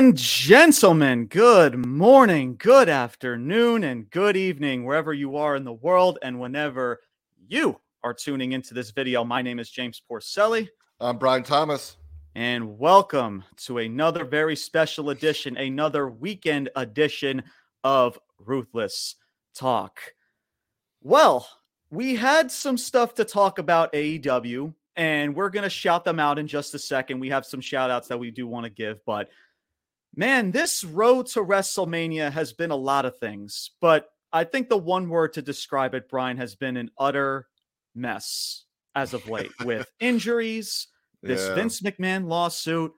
[0.00, 6.18] and gentlemen, good morning, good afternoon, and good evening, wherever you are in the world
[6.22, 7.00] and whenever
[7.46, 9.22] you are tuning into this video.
[9.24, 10.70] My name is James Porcelli.
[11.00, 11.98] I'm Brian Thomas.
[12.34, 17.42] And welcome to another very special edition, another weekend edition
[17.84, 19.16] of Ruthless
[19.54, 20.00] Talk.
[21.02, 21.46] Well,
[21.90, 26.38] we had some stuff to talk about AEW, and we're going to shout them out
[26.38, 27.20] in just a second.
[27.20, 29.28] We have some shout outs that we do want to give, but
[30.14, 34.76] Man, this road to WrestleMania has been a lot of things, but I think the
[34.76, 37.46] one word to describe it, Brian, has been an utter
[37.94, 38.64] mess
[38.94, 40.88] as of late with injuries,
[41.22, 41.54] this yeah.
[41.54, 42.92] Vince McMahon lawsuit.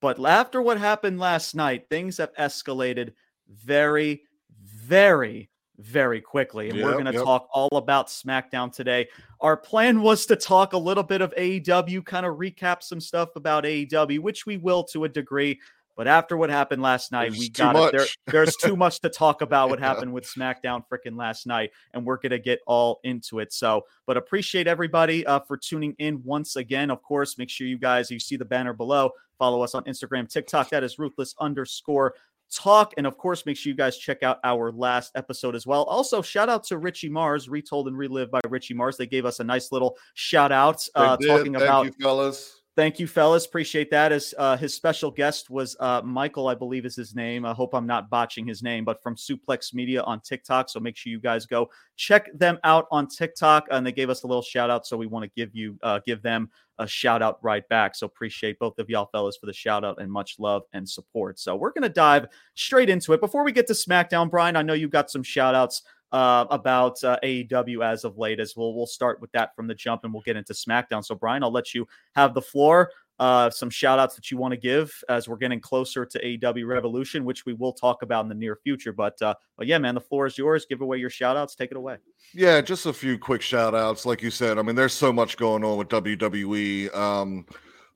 [0.00, 3.12] But after what happened last night, things have escalated
[3.48, 4.22] very,
[4.62, 6.70] very, very quickly.
[6.70, 7.24] And yep, we're going to yep.
[7.24, 9.08] talk all about SmackDown today.
[9.40, 13.30] Our plan was to talk a little bit of AEW, kind of recap some stuff
[13.36, 15.58] about AEW, which we will to a degree.
[15.96, 17.92] But after what happened last night, there's we got it.
[17.92, 22.04] There, there's too much to talk about what happened with SmackDown freaking last night, and
[22.04, 23.52] we're gonna get all into it.
[23.52, 26.90] So, but appreciate everybody uh, for tuning in once again.
[26.90, 29.10] Of course, make sure you guys you see the banner below.
[29.38, 30.70] Follow us on Instagram, TikTok.
[30.70, 32.14] That is ruthless underscore
[32.50, 32.94] talk.
[32.96, 35.84] And of course, make sure you guys check out our last episode as well.
[35.84, 38.96] Also, shout out to Richie Mars, retold and relived by Richie Mars.
[38.96, 42.59] They gave us a nice little shout out uh, talking Thank about you, fellas.
[42.80, 43.44] Thank you, fellas.
[43.44, 44.10] Appreciate that.
[44.10, 47.44] As uh, his special guest was uh, Michael, I believe is his name.
[47.44, 50.70] I hope I'm not botching his name, but from Suplex Media on TikTok.
[50.70, 53.66] So make sure you guys go check them out on TikTok.
[53.70, 56.00] And they gave us a little shout out, so we want to give you uh,
[56.06, 57.94] give them a shout out right back.
[57.94, 61.38] So appreciate both of y'all fellas for the shout out and much love and support.
[61.38, 63.20] So we're gonna dive straight into it.
[63.20, 67.02] Before we get to SmackDown, Brian, I know you've got some shout outs uh, about
[67.04, 68.40] uh, AEW as of late.
[68.40, 71.04] As we'll we'll start with that from the jump, and we'll get into SmackDown.
[71.04, 72.90] So, Brian, I'll let you have the floor.
[73.20, 76.66] Uh, some shout outs that you want to give as we're getting closer to AEW
[76.66, 78.94] Revolution, which we will talk about in the near future.
[78.94, 80.64] But uh, but yeah, man, the floor is yours.
[80.66, 81.54] Give away your shout outs.
[81.54, 81.98] Take it away.
[82.32, 84.06] Yeah, just a few quick shout outs.
[84.06, 86.96] Like you said, I mean, there's so much going on with WWE.
[86.96, 87.44] Um,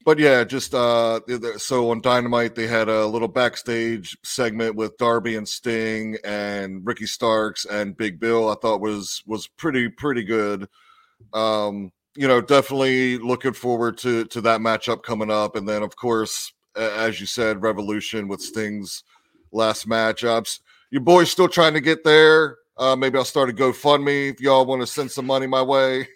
[0.04, 1.20] but yeah, just uh,
[1.56, 7.06] so on Dynamite they had a little backstage segment with Darby and Sting and Ricky
[7.06, 8.50] Starks and Big Bill.
[8.50, 10.68] I thought was was pretty pretty good.
[11.32, 15.96] Um, you know, definitely looking forward to to that matchup coming up, and then of
[15.96, 19.04] course, as you said, Revolution with Sting's
[19.52, 20.60] last matchups.
[20.90, 22.58] Your boy's still trying to get there.
[22.76, 26.08] Uh, maybe I'll start a GoFundMe if y'all want to send some money my way.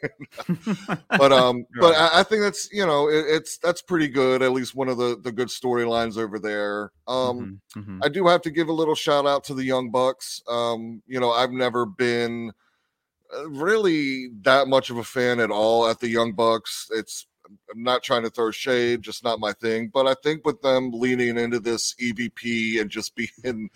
[1.08, 4.42] but um, but I, I, think that's you know it, it's that's pretty good.
[4.42, 6.91] At least one of the the good storylines over there.
[7.06, 8.00] Um, mm-hmm, mm-hmm.
[8.02, 10.42] I do have to give a little shout out to the Young Bucks.
[10.48, 12.52] Um, you know, I've never been
[13.36, 16.88] uh, really that much of a fan at all at the Young Bucks.
[16.91, 17.28] It's
[17.70, 19.91] I'm not trying to throw shade, just not my thing.
[19.92, 23.14] But I think with them leaning into this EVP and just
[23.44, 23.70] being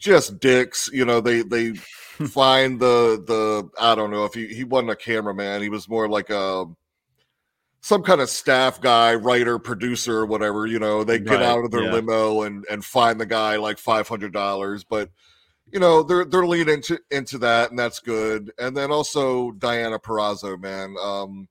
[0.00, 0.88] just dicks.
[0.92, 4.96] You know, they they find the the I don't know if he he wasn't a
[4.96, 5.62] cameraman.
[5.62, 6.64] He was more like a
[7.82, 10.66] some kind of staff guy, writer, producer, or whatever.
[10.66, 11.92] You know, they get right, out of their yeah.
[11.92, 15.10] limo and and find the guy like five hundred dollars, but.
[15.72, 18.50] You know they're they're leaning into into that, and that's good.
[18.58, 20.96] And then also Deonna Purrazzo, man.
[21.00, 21.48] Um,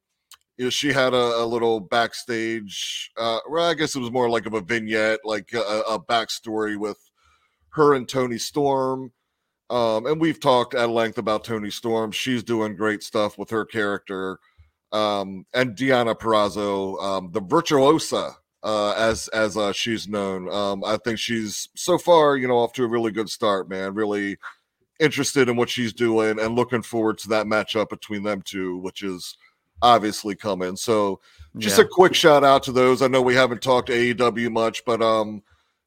[0.58, 3.12] you know, she had a, a little backstage.
[3.18, 6.76] Uh, well, I guess it was more like of a vignette, like a, a backstory
[6.76, 6.98] with
[7.80, 9.12] her and Toni Storm.
[9.70, 12.12] Um, and we've talked at length about Toni Storm.
[12.12, 14.40] She's doing great stuff with her character.
[14.92, 20.52] Um, and Deonna Purrazzo, um, the virtuosa, uh, as as uh, she's known.
[20.52, 23.94] Um, I think she's so far, you know, off to a really good start, man.
[23.94, 24.38] Really
[25.00, 29.04] interested in what she's doing and looking forward to that matchup between them two, which
[29.04, 29.38] is
[29.82, 30.76] obviously coming.
[30.76, 31.22] So
[31.58, 31.86] just yeah.
[31.86, 33.02] a quick shout out to those.
[33.02, 35.42] I know we haven't talked AEW much, but um,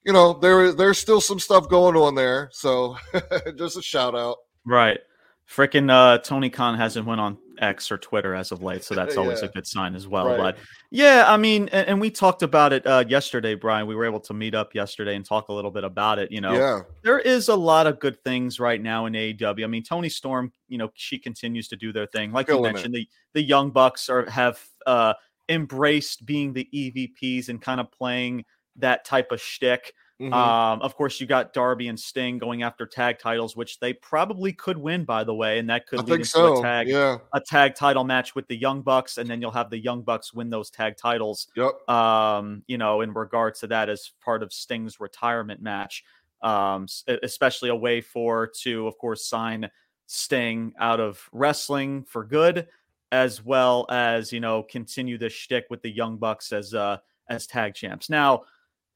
[0.04, 2.50] you know, there there's still some stuff going on there.
[2.52, 2.96] So
[3.56, 4.38] just a shout out.
[4.64, 5.00] Right.
[5.48, 9.16] Freaking uh, Tony Khan hasn't went on X or Twitter as of late, so that's
[9.18, 9.48] always yeah.
[9.48, 10.28] a good sign as well.
[10.28, 10.38] Right.
[10.38, 10.56] But
[10.90, 13.86] yeah, I mean, and, and we talked about it uh, yesterday, Brian.
[13.86, 16.32] We were able to meet up yesterday and talk a little bit about it.
[16.32, 16.80] You know, yeah.
[17.02, 19.64] there is a lot of good things right now in AEW.
[19.64, 22.32] I mean, Toni Storm, you know, she continues to do their thing.
[22.32, 23.08] Like Killing you mentioned, it.
[23.34, 25.14] the the Young Bucks are have uh,
[25.48, 28.44] embraced being the EVPs and kind of playing
[28.76, 29.94] that type of shtick.
[30.20, 30.32] Mm-hmm.
[30.32, 34.52] Um, of course, you got Darby and Sting going after tag titles, which they probably
[34.52, 36.58] could win, by the way, and that could I lead into so.
[36.60, 37.18] a tag yeah.
[37.32, 40.32] a tag title match with the Young Bucks, and then you'll have the Young Bucks
[40.32, 41.48] win those tag titles.
[41.56, 41.88] Yep.
[41.88, 46.04] Um, you know, in regards to that as part of Sting's retirement match,
[46.40, 46.86] um,
[47.22, 49.70] especially a way for to, of course, sign
[50.06, 52.68] Sting out of wrestling for good,
[53.10, 56.98] as well as you know continue the shtick with the Young Bucks as uh
[57.28, 58.08] as tag champs.
[58.08, 58.44] Now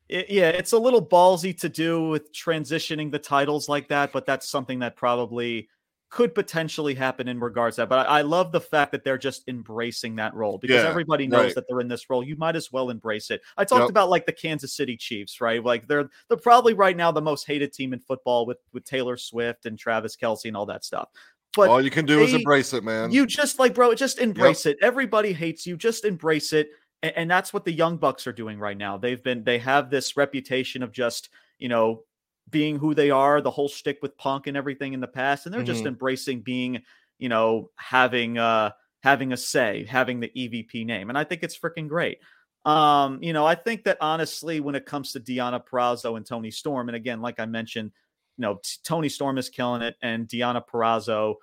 [0.08, 4.26] it, yeah, it's a little ballsy to do with transitioning the titles like that, but
[4.26, 5.68] that's something that probably
[6.08, 7.88] could potentially happen in regards to that.
[7.88, 11.26] But I, I love the fact that they're just embracing that role because Yeah, everybody
[11.26, 11.54] knows right.
[11.56, 12.22] that they're in this role.
[12.22, 13.40] You might as well embrace it.
[13.56, 13.90] I talked Yep.
[13.90, 15.62] about like the Kansas City Chiefs, right?
[15.62, 19.16] Like they're they're probably right now the most hated team in football with with Taylor
[19.16, 21.08] Swift and Travis Kelce and all that stuff.
[21.56, 23.10] But All you can do is embrace it, man.
[23.10, 24.76] you just like, bro, just embrace it.
[24.82, 25.76] Everybody hates you.
[25.76, 26.68] Just embrace it.
[27.02, 28.96] And, and that's what the Young Bucks are doing right now.
[28.96, 32.04] They've been, they have this reputation of just, you know,
[32.50, 35.46] being who they are, the whole shtick with punk and everything in the past.
[35.46, 35.88] And they're just Mhm.
[35.88, 36.82] embracing being,
[37.18, 38.70] you know, having, uh,
[39.02, 41.08] having a say, having the EVP name.
[41.08, 42.18] And I think it's freaking great.
[42.64, 46.50] Um, you know, I think that honestly, when it comes to Deonna Purrazzo and Toni
[46.50, 47.92] Storm, and again, like I mentioned,
[48.36, 51.36] you know, t- Toni Storm is killing it, and Deonna Purrazzo,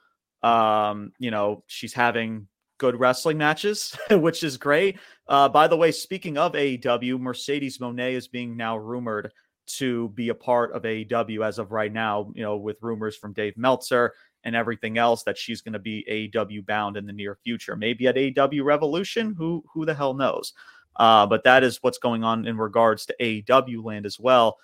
[0.48, 2.48] um, you know, she's having
[2.84, 5.00] good wrestling matches, which is great.
[5.30, 9.32] Uh, by the way, speaking of AEW, Mercedes Moné is being now rumored
[9.66, 13.32] to be a part of AEW as of right now, you know, with rumors from
[13.32, 14.12] Dave Meltzer
[14.44, 16.04] and everything else that she's going to be
[16.36, 17.78] AEW bound in the near future.
[17.78, 20.52] Maybe at AEW Revolution, who who the hell knows?
[20.98, 24.58] Uh, but that is what's going on in regards to AEW land as well.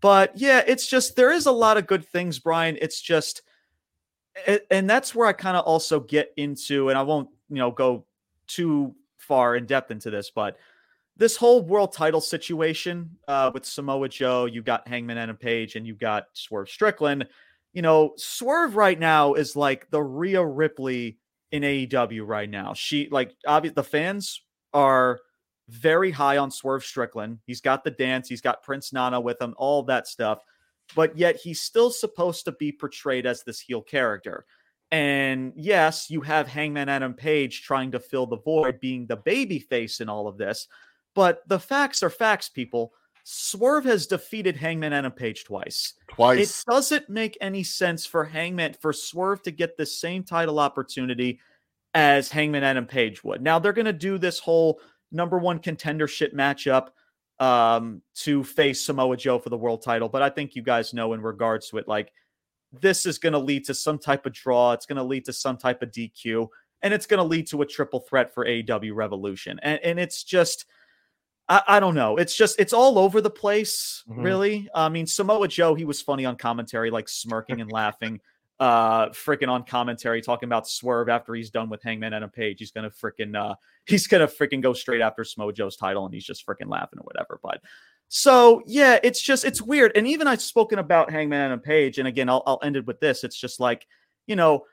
[0.00, 2.78] But yeah, it's just there is a lot of good things, Brian.
[2.80, 3.42] It's just
[4.70, 8.04] and that's where I kind of also get into, and I won't, you know, go
[8.46, 10.56] too far in depth into this, but
[11.16, 15.86] this whole world title situation uh, with Samoa Joe, you got Hangman Adam Page, and
[15.86, 17.26] you got Swerve Strickland.
[17.72, 21.18] You know, Swerve right now is like the Rhea Ripley
[21.52, 22.74] in AEW right now.
[22.74, 24.42] She like obviously the fans
[24.74, 25.20] are
[25.68, 27.38] very high on Swerve Strickland.
[27.46, 30.40] He's got the dance, he's got Prince Nana with him, all that stuff.
[30.94, 34.44] But yet he's still supposed to be portrayed as this heel character.
[34.96, 39.58] And yes, you have Hangman Adam Page trying to fill the void, being the baby
[39.58, 40.68] face in all of this.
[41.14, 42.94] But the facts are facts, people.
[43.22, 45.92] Swerve has defeated Hangman Adam Page twice.
[46.08, 46.62] Twice.
[46.62, 51.40] It doesn't make any sense for Hangman for Swerve to get the same title opportunity
[51.92, 53.42] as Hangman Adam Page would.
[53.42, 54.80] Now they're going to do this whole
[55.12, 56.88] number one contendership matchup
[57.38, 61.12] um, to face Samoa Joe for the world title, but I think you guys know
[61.12, 62.12] in regards to it, like
[62.80, 64.72] this is going to lead to some type of draw.
[64.72, 66.48] It's going to lead to some type of DQ,
[66.82, 70.22] and it's going to lead to a triple threat for AEW Revolution, and and it's
[70.24, 70.66] just.
[71.48, 72.16] I, I don't know.
[72.16, 74.24] It's just it's all over the place, Mhm.
[74.24, 74.68] really.
[74.74, 78.20] I mean, Samoa Joe, he was funny on commentary, like smirking and laughing,
[78.58, 82.58] uh, freaking on commentary, talking about Swerve after he's done with Hangman Adam Page.
[82.58, 83.54] He's gonna freaking uh
[83.86, 87.02] he's gonna freaking go straight after Samoa Joe's title and he's just freaking laughing or
[87.04, 87.38] whatever.
[87.40, 87.60] But
[88.08, 89.92] so yeah, it's just it's weird.
[89.96, 93.00] And even I've spoken about Hangman Adam Page, and again, I'll I'll end it with
[93.00, 93.24] this.
[93.24, 93.86] It's just like,
[94.26, 94.64] you know,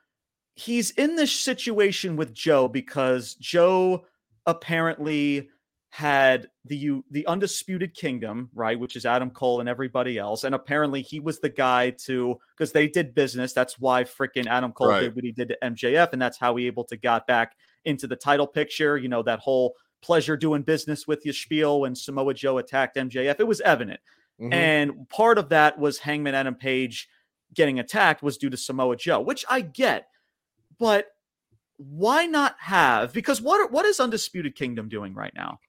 [0.55, 4.05] he's in this situation with Joe because Joe
[4.45, 5.49] apparently
[5.89, 11.03] had the the undisputed kingdom right which is adam cole and everybody else and apparently
[11.03, 15.01] he was the guy to because they did business that's why freaking adam cole Right.
[15.01, 17.55] did what he did to mjf and that's how he able to got back
[17.85, 21.95] into the title picture you know that whole pleasure doing business with you spiel when
[21.95, 23.99] samoa joe attacked mjf it was evident
[24.41, 24.53] Mhm.
[24.53, 27.07] and part of that was Hangman Adam Page
[27.53, 30.07] getting attacked was due to Samoa Joe, which I get.
[30.79, 31.05] But
[31.77, 35.59] why not have because what what is Undisputed Kingdom doing right now?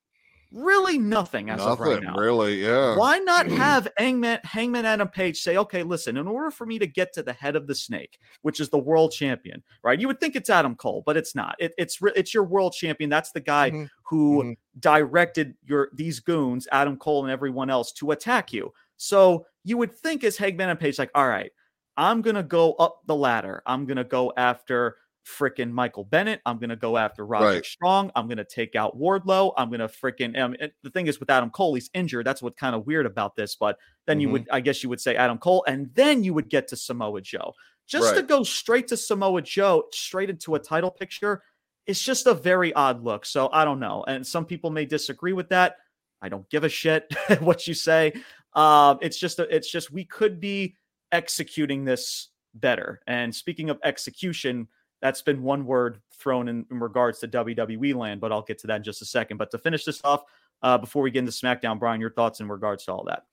[0.52, 2.16] Really nothing as of right Nothing, now.
[2.16, 2.62] really.
[2.62, 2.96] Yeah.
[2.96, 6.86] Why not have Hangman, Hangman Adam Page say, okay, listen, in order for me to
[6.86, 10.00] get to the head of the snake, which is the world champion, right?
[10.00, 11.56] You would think it's Adam Cole, but it's not.
[11.58, 13.10] It, it's it's your world champion.
[13.10, 13.88] That's the guy Mhm.
[14.04, 14.56] who Mhm.
[14.80, 18.72] directed your these goons, Adam Cole and everyone else, to attack you.
[18.96, 21.50] So you would think as Hangman and Page, like, all right,
[21.96, 23.62] I'm gonna go up the ladder.
[23.66, 26.40] I'm gonna go after frickin' Michael Bennett.
[26.46, 27.64] I'm gonna go after Roger Right.
[27.64, 28.10] Strong.
[28.14, 29.52] I'm gonna take out Wardlow.
[29.56, 32.26] I'm gonna frickin' um, it- the thing is with Adam Cole, he's injured.
[32.26, 33.56] That's what kind of weird about this.
[33.56, 34.32] But then you Mhm.
[34.32, 37.20] would, I guess, you would say Adam Cole, and then you would get to Samoa
[37.20, 37.54] Joe.
[37.86, 41.42] Just to go straight to Samoa Joe, straight into a title picture,
[41.86, 43.26] it's just a very odd look.
[43.26, 44.04] So I don't know.
[44.08, 45.76] And some people may disagree with that.
[46.22, 48.14] I don't give a shit what you say.
[48.54, 50.76] Um, it's just a, it's just we could be
[51.12, 53.00] executing this better.
[53.06, 54.68] And speaking of execution,
[55.04, 58.66] that's been one word thrown in, in regards to WWE land, but I'll get to
[58.68, 59.36] that in just a second.
[59.36, 60.22] But to finish this off,
[60.62, 63.24] uh, before we get into SmackDown, Brian, your thoughts in regards to all that?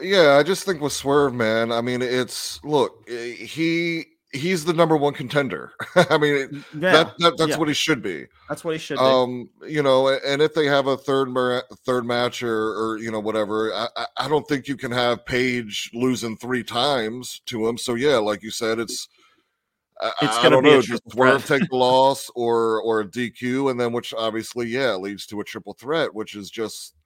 [0.00, 1.70] Yeah, I just think with Swerve, man.
[1.70, 5.70] I mean, it's look, eh, he he's the number one contender.
[5.94, 7.58] I mean, Yeah, that, that that's yeah.
[7.58, 8.26] what he should be.
[8.48, 9.04] that's what he should be.
[9.04, 11.28] Um, you know, and if they have a third
[11.86, 15.24] third match or or you know whatever, I, I I don't think you can have
[15.26, 17.78] Page losing three times to him.
[17.78, 19.06] So yeah, like you said, it's.
[20.02, 23.70] I, It's I gonna don't know, just Swerve take the loss or or a DQ,
[23.70, 26.96] and then which obviously yeah leads to a triple threat, which is just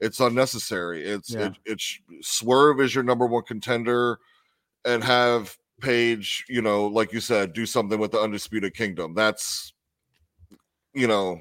[0.00, 1.04] It's unnecessary.
[1.04, 1.46] It's Yeah.
[1.46, 4.18] it, it's Swerve is your number one contender,
[4.84, 9.14] and have Page, you know, like you said, do something with the Undisputed Kingdom.
[9.14, 9.72] That's
[10.92, 11.40] you know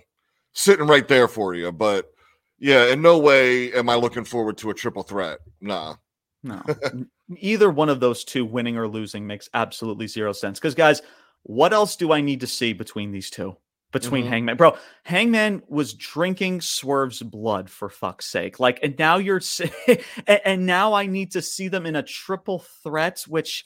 [0.53, 1.71] sitting right there for you.
[1.73, 2.11] But
[2.59, 5.39] yeah, in no way am I looking forward to a triple threat.
[5.61, 5.95] Nah.
[6.43, 6.61] No,
[7.37, 10.59] either one of those two, winning or losing, makes absolutely zero sense.
[10.59, 11.01] Because, guys,
[11.43, 13.57] what else do I need to see between these two?
[13.91, 14.29] Between Mhm.
[14.29, 18.59] Hangman, bro, Hangman was drinking Swerve's blood for fuck's sake.
[18.59, 19.41] Like, and now you're,
[20.45, 23.65] and now I need to see them in a triple threat, which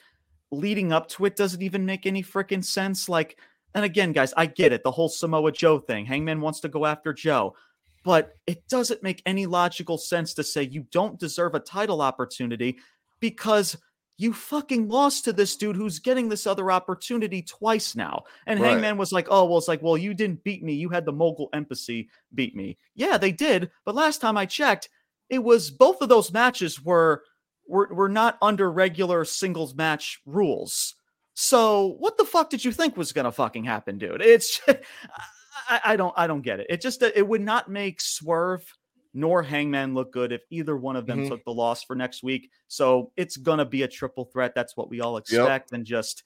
[0.50, 3.10] leading up to it doesn't even make any freaking sense.
[3.10, 3.38] Like,
[3.76, 4.84] and again, guys, I get it.
[4.84, 6.06] The whole Samoa Joe thing.
[6.06, 7.56] Hangman wants to go after Joe
[8.04, 12.78] but it doesn't make any logical sense to say you don't deserve a title opportunity
[13.20, 13.78] because
[14.18, 18.24] you fucking lost to this dude who's getting this other opportunity twice now.
[18.46, 18.72] And Right.
[18.72, 20.74] Hangman was like, oh, well, it's like, well, you didn't beat me.
[20.74, 22.78] You had the mogul embassy beat me.
[22.96, 23.72] Yeah, they did.
[23.86, 24.90] But last time I checked,
[25.30, 27.24] it was both of those matches were
[27.68, 30.96] were, were not under regular singles match rules.
[31.34, 34.22] So what the fuck did you think was gonna fucking happen, dude?
[34.22, 34.74] It's uh,
[35.70, 36.68] I, I don't I don't get it.
[36.70, 38.66] It just it would not make Swerve
[39.14, 41.28] nor Hangman look good if either one of them Mhm.
[41.30, 42.50] took the loss for next week.
[42.68, 44.54] So it's gonna be a triple threat.
[44.56, 46.24] That's what we all expect, and just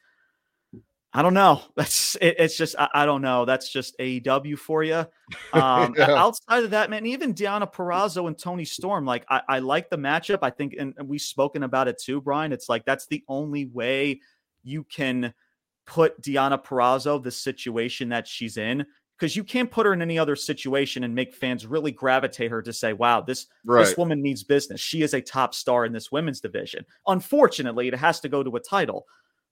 [1.13, 1.62] I don't know.
[1.75, 3.46] That's it, it's just I, I don't know.
[3.46, 5.06] That's just AEW for you.
[5.53, 6.12] Um, Yeah.
[6.15, 9.98] Outside of that, man, even Deonna Purrazzo and Toni Storm, like I, I like the
[9.98, 10.39] matchup.
[10.41, 12.51] I think, and, and we've spoken about it too, Brian.
[12.51, 14.20] It's like that's the only way
[14.63, 15.34] you can
[15.86, 18.86] put Deonna Purrazzo the situation that she's in
[19.17, 22.62] because you can't put her in any other situation and make fans really gravitate her
[22.62, 23.86] to say, "Wow, this Right.
[23.86, 24.79] this woman needs business.
[24.79, 28.55] She is a top star in this women's division." Unfortunately, it has to go to
[28.55, 29.07] a title.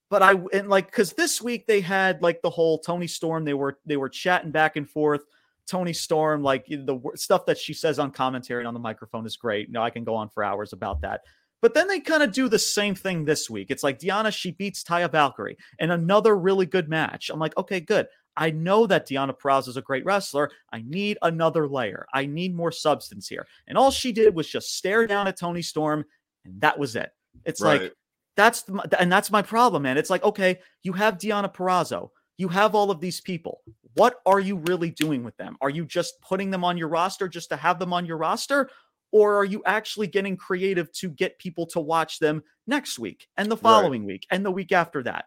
[0.10, 3.44] But I and like because this week they had like the whole Toni Storm.
[3.44, 5.26] They were they were chatting back and forth.
[5.68, 9.36] Toni Storm, like the stuff that she says on commentary and on the microphone is
[9.36, 9.72] great.
[9.72, 11.22] No, I can go on for hours about that.
[11.62, 13.72] But then they kind of do the same thing this week.
[13.72, 17.32] It's like Deonna, she beats Taya Valkyrie in another really good match.
[17.32, 18.08] I'm like, okay, good.
[18.38, 20.52] I know that Deonna Perez is a great wrestler.
[20.72, 22.06] I need another layer.
[22.14, 23.48] I need more substance here.
[23.68, 26.06] And all she did was just stare down at Toni Storm,
[26.44, 27.12] and that was it.
[27.46, 27.82] It's Right.
[27.84, 27.94] like
[28.36, 29.98] that's the, and that's my problem, man.
[29.98, 33.62] It's like, okay, you have Deonna Purrazzo, you have all of these people.
[33.94, 35.56] What are you really doing with them?
[35.62, 38.70] Are you just putting them on your roster just to have them on your roster?
[39.12, 43.50] Or are you actually getting creative to get people to watch them next week and
[43.50, 45.26] the following week and the week after that?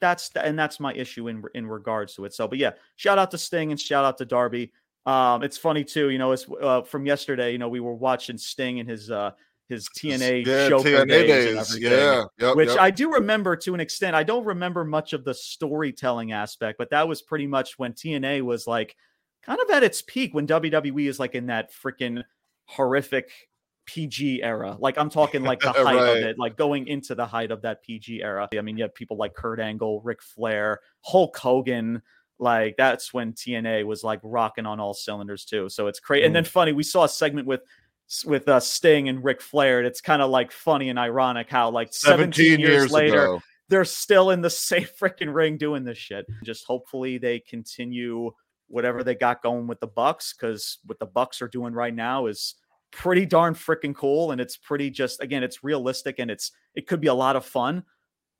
[0.00, 2.34] That's the, and that's my issue in in regards to it.
[2.34, 4.72] So, but yeah, shout out to Sting and shout out to Darby.
[5.06, 7.52] Um, it's funny too, you know, it's uh, from yesterday.
[7.52, 9.30] You know, we were watching Sting and his uh
[9.68, 11.46] his TNA yeah, Joker TNA days, days.
[11.46, 12.24] and everything Yeah.
[12.38, 12.78] Yep, which yep.
[12.78, 14.14] I do remember to an extent.
[14.14, 18.42] I don't remember much of the storytelling aspect, but that was pretty much when TNA
[18.42, 18.96] was like
[19.42, 22.22] kind of at its peak when WWE is like in that freaking
[22.66, 23.30] horrific
[23.86, 24.76] PG era.
[24.78, 26.16] Like I'm talking like the height Right.
[26.18, 28.48] of it, like going into the height of that PG era.
[28.56, 32.02] I mean, you have people like Kurt Angle, Ric Flair, Hulk Hogan.
[32.38, 35.68] Like that's when TNA was like rocking on all cylinders too.
[35.70, 36.26] So it's crazy.
[36.26, 37.62] And then funny, we saw a segment with
[38.24, 39.78] with uh, Sting and Ric Flair.
[39.78, 43.40] And it's kind of like funny and ironic how like 17, years, later ago.
[43.68, 46.26] they're still in the same freaking ring doing this shit.
[46.44, 48.30] Just hopefully they continue
[48.68, 52.26] whatever they got going with the Bucks because what the Bucks are doing right now
[52.26, 52.56] is
[52.96, 57.00] pretty darn freaking cool and it's pretty just again it's realistic and it's it could
[57.00, 57.84] be a lot of fun.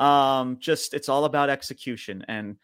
[0.01, 2.57] Um just it's all about execution and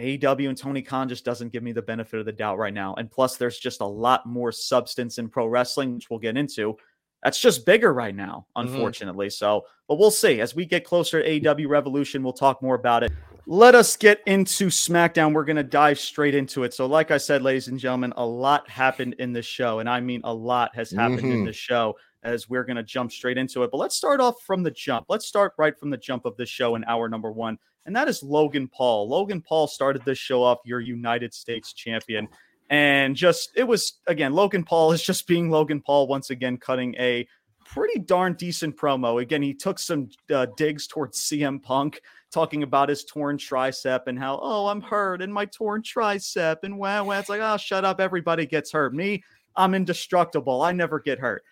[0.00, 2.94] AEW and Tony Khan just doesn't give me the benefit of the doubt right now.
[2.94, 6.76] And plus there's just a lot more substance in pro wrestling which we'll get into
[7.22, 8.62] that's just bigger right now, Mhm.
[8.62, 9.30] unfortunately.
[9.30, 10.40] So, but we'll see.
[10.40, 13.12] As we get closer to AEW Revolution, we'll talk more about it.
[13.46, 15.32] Let us get into SmackDown.
[15.32, 16.72] We're going to dive straight into it.
[16.74, 19.80] So, like I said, ladies and gentlemen, a lot happened in this show.
[19.80, 21.46] And I mean, a lot has happened in Mhm.
[21.46, 23.70] this show as we're going to jump straight into it.
[23.72, 25.06] But let's start off from the jump.
[25.08, 27.58] Let's start right from the jump of this show in hour number one.
[27.84, 29.08] And that is Logan Paul.
[29.08, 32.28] Logan Paul started this show off, your United States champion
[32.72, 36.94] and just it was again logan paul is just being logan paul once again cutting
[36.98, 37.26] a
[37.64, 39.22] pretty darn decent promo.
[39.22, 42.00] Again he took some uh, digs towards cm punk
[42.30, 46.56] talking about his torn tricep and how oh i'm hurt and my torn tricep.
[46.64, 47.18] And wow, wow.
[47.18, 48.94] it's like oh shut up everybody gets hurt.
[48.94, 49.22] Me
[49.56, 50.62] i'm indestructible.
[50.62, 51.44] I never get hurt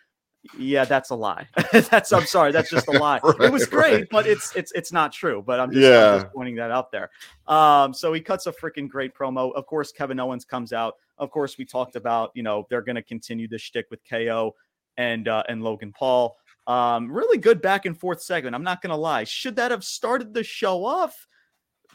[0.58, 1.46] yeah that's a lie
[1.90, 4.08] that's i'm sorry that's just a lie it was great right.
[4.10, 6.14] but it's it's it's not true but i'm just, Yeah.
[6.14, 7.10] I'm just pointing that out there
[7.50, 9.52] um, so he cuts a freaking great promo.
[9.54, 10.94] Of course, Kevin Owens comes out.
[11.18, 14.54] Of course, we talked about you know they're going to continue this shtick with KO
[14.96, 16.36] and uh, and Logan Paul.
[16.68, 18.54] Um, really good back and forth segment.
[18.54, 19.24] I'm not going to lie.
[19.24, 21.26] Should that have started the show off?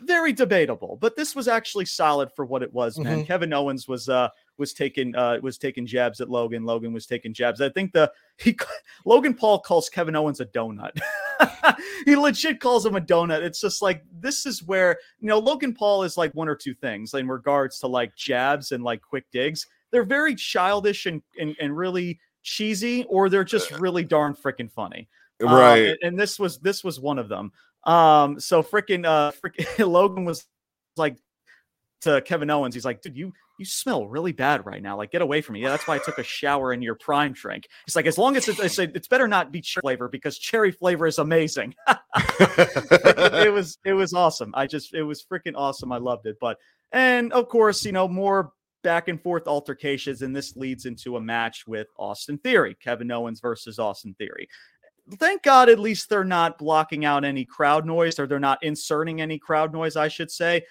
[0.01, 3.25] Very debatable, but this was actually solid for what it was, man.
[3.25, 6.65] Kevin Owens was uh was taking uh, was taking jabs at Logan.
[6.65, 7.61] Logan was taking jabs.
[7.61, 8.57] I think the he
[9.05, 10.97] Logan Paul calls Kevin Owens a donut.
[12.05, 13.41] he legit calls him a donut.
[13.41, 16.73] It's just like this is where you know Logan Paul is like one or two
[16.73, 19.67] things in regards to like jabs and like quick digs.
[19.91, 25.09] They're very childish and and, and really cheesy, or they're just really darn freaking funny.
[25.41, 25.81] Right.
[25.81, 27.51] Um, and, and this was this was one of them.
[27.83, 30.45] Um, so freaking uh freaking Logan was
[30.97, 31.17] like
[32.01, 34.97] to Kevin Owens, he's like, dude, you you smell really bad right now.
[34.97, 35.61] Like, get away from me.
[35.61, 37.67] Yeah, that's why I took a shower in your prime drink.
[37.85, 40.37] He's like, as long as it's, I said, it's better not be cherry flavor because
[40.37, 41.73] cherry flavor is amazing.
[41.87, 44.51] it was it was awesome.
[44.53, 45.91] I just it was freaking awesome.
[45.91, 46.37] I loved it.
[46.39, 46.57] But
[46.91, 48.51] and of course, you know, more
[48.83, 53.39] back and forth altercations, and this leads into a match with Austin Theory, Kevin Owens
[53.39, 54.47] versus Austin Theory.
[55.15, 59.21] Thank God, at least they're not blocking out any crowd noise, or they're not inserting
[59.21, 60.63] any crowd noise, I should say.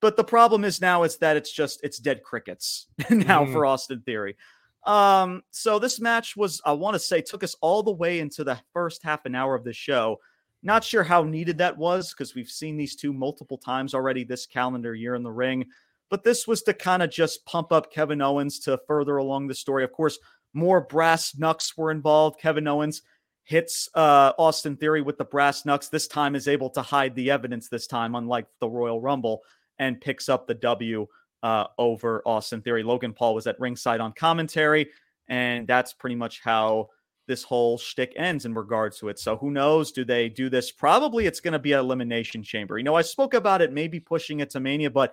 [0.00, 3.52] But the problem is now is that it's just it's dead crickets now mm.
[3.52, 4.36] for Austin Theory.
[4.84, 8.44] Um, so this match was, I want to say, took us all the way into
[8.44, 10.20] the first half an hour of the show.
[10.62, 14.46] Not sure how needed that was because we've seen these two multiple times already this
[14.46, 15.66] calendar year in the ring.
[16.10, 19.54] But this was to kind of just pump up Kevin Owens to further along the
[19.54, 19.84] story.
[19.84, 20.18] Of course,
[20.54, 22.40] more brass knucks were involved.
[22.40, 23.02] Kevin Owens
[23.44, 25.88] hits uh, Austin Theory with the brass knucks.
[25.88, 27.68] This time is able to hide the evidence.
[27.68, 29.42] This time, unlike the Royal Rumble
[29.78, 31.06] and picks up the W
[31.42, 32.82] uh, over Austin Theory.
[32.82, 34.90] Logan Paul was at ringside on commentary,
[35.28, 36.88] and that's pretty much how
[37.26, 39.18] this whole shtick ends in regards to it.
[39.18, 39.92] So who knows?
[39.92, 40.72] Do they do this?
[40.72, 42.78] Probably it's going to be an elimination chamber.
[42.78, 45.12] You know, I spoke about it, maybe pushing it to Mania, but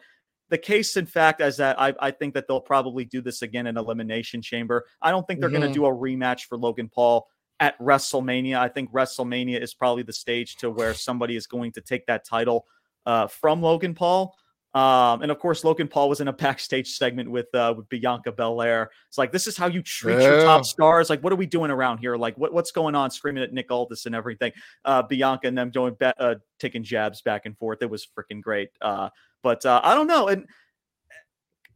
[0.50, 3.68] the case, in fact, is that I, I think that they'll probably do this again
[3.68, 4.86] in elimination chamber.
[5.02, 5.60] I don't think they're mm-hmm.
[5.60, 7.28] going to do a rematch for Logan Paul
[7.60, 8.58] at WrestleMania.
[8.58, 12.26] I think WrestleMania is probably the stage to where somebody is going to take that
[12.26, 12.66] title
[13.06, 14.36] uh, from Logan Paul.
[14.76, 18.34] Um, and of course, Logan Paul was in a backstage segment with uh, with Bianca
[18.34, 18.92] Belair.
[19.08, 20.28] It's like this is how you treat yeah.
[20.28, 21.10] your top stars.
[21.10, 22.18] Like, what are we doing around here?
[22.18, 23.10] Like, what, what's going on?
[23.10, 24.52] Screaming at Nick Aldis and everything.
[24.84, 27.82] Uh, Bianca and them doing ba- uh, taking jabs back and forth.
[27.82, 28.70] It was freaking great.
[28.82, 29.10] Uh,
[29.42, 30.46] but uh, I don't know, and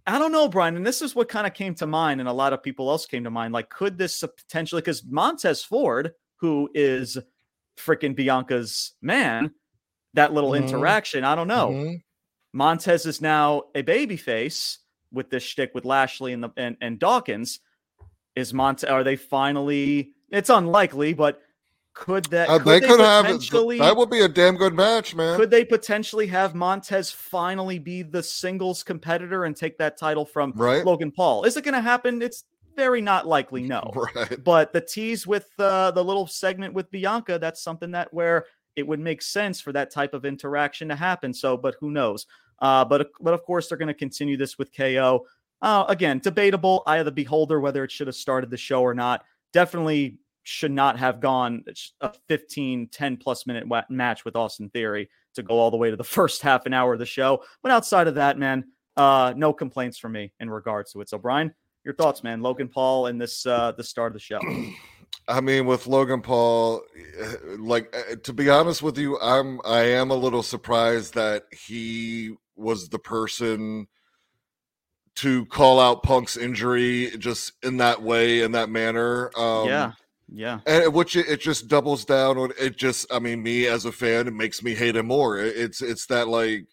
[0.06, 0.76] I don't know, Brian.
[0.76, 3.06] And this is what kind of came to mind, and a lot of people else
[3.06, 3.54] came to mind.
[3.54, 4.82] Like, could this potentially?
[4.82, 7.18] Because Montez Ford, who is
[7.78, 9.52] freaking Bianca's man,
[10.16, 10.66] that little mm-hmm.
[10.66, 11.24] interaction.
[11.24, 11.70] I don't know.
[11.70, 11.96] Mm-hmm
[12.54, 14.78] Montez is now a babyface
[15.12, 17.60] with this shtick with Lashley and the and, and Dawkins.
[18.36, 18.90] Is Montez?
[18.90, 20.14] Are they finally?
[20.30, 21.42] It's unlikely, but
[21.94, 22.50] could that?
[22.50, 25.38] Uh, could they, they, could have that would be a damn good match, man.
[25.38, 30.54] Could they potentially have Montez finally be the singles competitor and take that title from
[30.56, 30.86] right.
[30.86, 31.44] Logan Paul?
[31.44, 32.22] Is it going to happen?
[32.22, 33.92] It's very not likely, no.
[34.16, 34.42] Right.
[34.42, 38.46] But the tease with uh, the little segment with Bianca, that's something that where
[38.80, 41.34] it would make sense for that type of interaction to happen.
[41.34, 42.26] So, but who knows?
[42.60, 45.26] Uh, but but of course they're going to continue this with KO.
[45.62, 46.84] Uh, again, debatable.
[46.88, 49.26] Eye of the beholder whether it should have started the show or not.
[49.54, 51.64] Definitely should not have gone
[52.02, 55.96] a 15, 10 plus minute match with Austin Theory to go all the way to
[55.96, 57.44] the first half an hour of the show.
[57.62, 58.66] But outside of that, man,
[58.98, 61.10] uh, no complaints from me in regards to it.
[61.10, 62.42] So, Brian, your thoughts, man?
[62.42, 64.40] Logan Paul and this uh, the start of the show.
[65.30, 66.82] I mean, with Logan Paul,
[67.20, 71.44] eh, like eh, to be honest with you, I'm I am a little surprised that
[71.52, 73.88] he was the person
[75.16, 79.32] to call out Punk's injury just in that way, in that manner.
[79.38, 79.92] Um, yeah.
[80.32, 80.60] Yeah.
[80.68, 83.92] And which it, it, just doubles down on it just I mean me as a
[83.92, 85.40] fan it makes me hate him more.
[85.40, 86.68] It's it's that like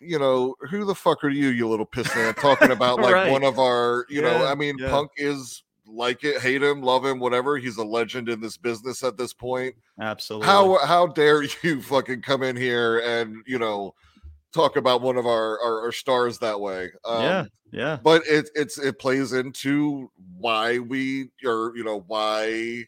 [0.00, 3.30] you know, who the fuck are you, you little piss man, talking about like right.
[3.30, 4.90] one of our, you yeah, know, I mean, yeah.
[4.90, 7.56] Punk is like it, hate him, love him, whatever.
[7.56, 9.74] He's a legend in this business at this point.
[10.00, 10.46] Absolutely.
[10.46, 13.94] How how dare you fucking come in here and you know
[14.52, 16.90] talk about one of our our, our stars that way?
[17.04, 17.98] Um, yeah, yeah.
[18.02, 22.84] But it it's it plays into why we or you know why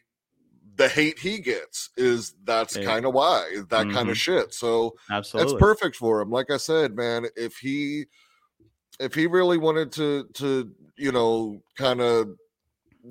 [0.77, 3.95] the hate he gets is that's kind of why that mm-hmm.
[3.95, 4.53] kind of shit.
[4.53, 6.29] So absolutely, that's perfect for him.
[6.29, 8.05] Like I said, man, if he
[8.99, 12.29] if he really wanted to to you know kind of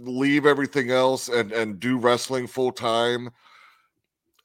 [0.04, 3.30] leave everything else and and do wrestling full time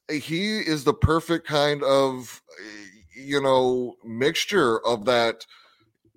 [0.09, 2.41] he is the perfect kind of
[3.15, 5.45] you know mixture of that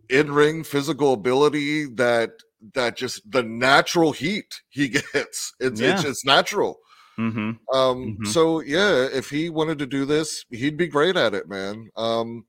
[0.08, 2.30] in-ring physical ability that
[2.74, 5.94] that just the natural heat he gets it's yeah.
[5.94, 6.78] it's just natural
[7.18, 7.38] mm-hmm.
[7.40, 8.24] um mm-hmm.
[8.26, 12.44] so yeah if he wanted to do this he'd be great at it man um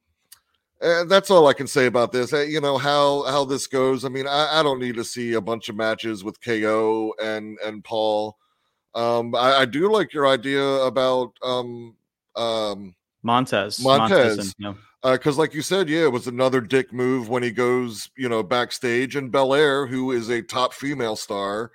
[0.82, 2.32] and that's all I can say about this.
[2.32, 4.06] You know how how this goes.
[4.06, 7.58] I mean, I, I don't need to see a bunch of matches with KO and
[7.64, 8.38] and Paul.
[8.94, 11.96] Um, I, I do like your idea about um
[12.36, 13.80] um Montez.
[13.80, 14.38] Montez.
[14.38, 14.78] and, you know,
[15.12, 18.44] because, like you said, yeah, it was another dick move when he goes, you know,
[18.44, 21.72] backstage and Belair, who is a top female star,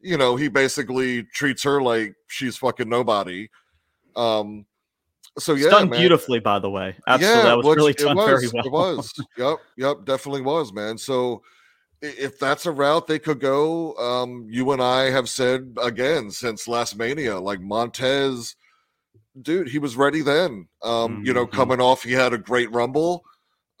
[0.00, 3.48] you know, he basically treats her like she's fucking nobody.
[4.16, 4.66] Um,
[5.38, 6.00] so yeah, done man.
[6.00, 6.94] beautifully, by the way.
[7.06, 8.64] Absolutely, that was which really done was, very well.
[8.66, 9.12] It was.
[9.36, 10.98] Yep, yep, definitely was, man.
[10.98, 11.42] So
[12.02, 16.68] if that's a route they could go, um, you and I have said again since
[16.68, 18.54] last Mania, like Montez,
[19.42, 20.68] dude, he was ready then.
[20.82, 21.52] Um, you know, Mhm.
[21.52, 23.24] coming off, he had a great rumble.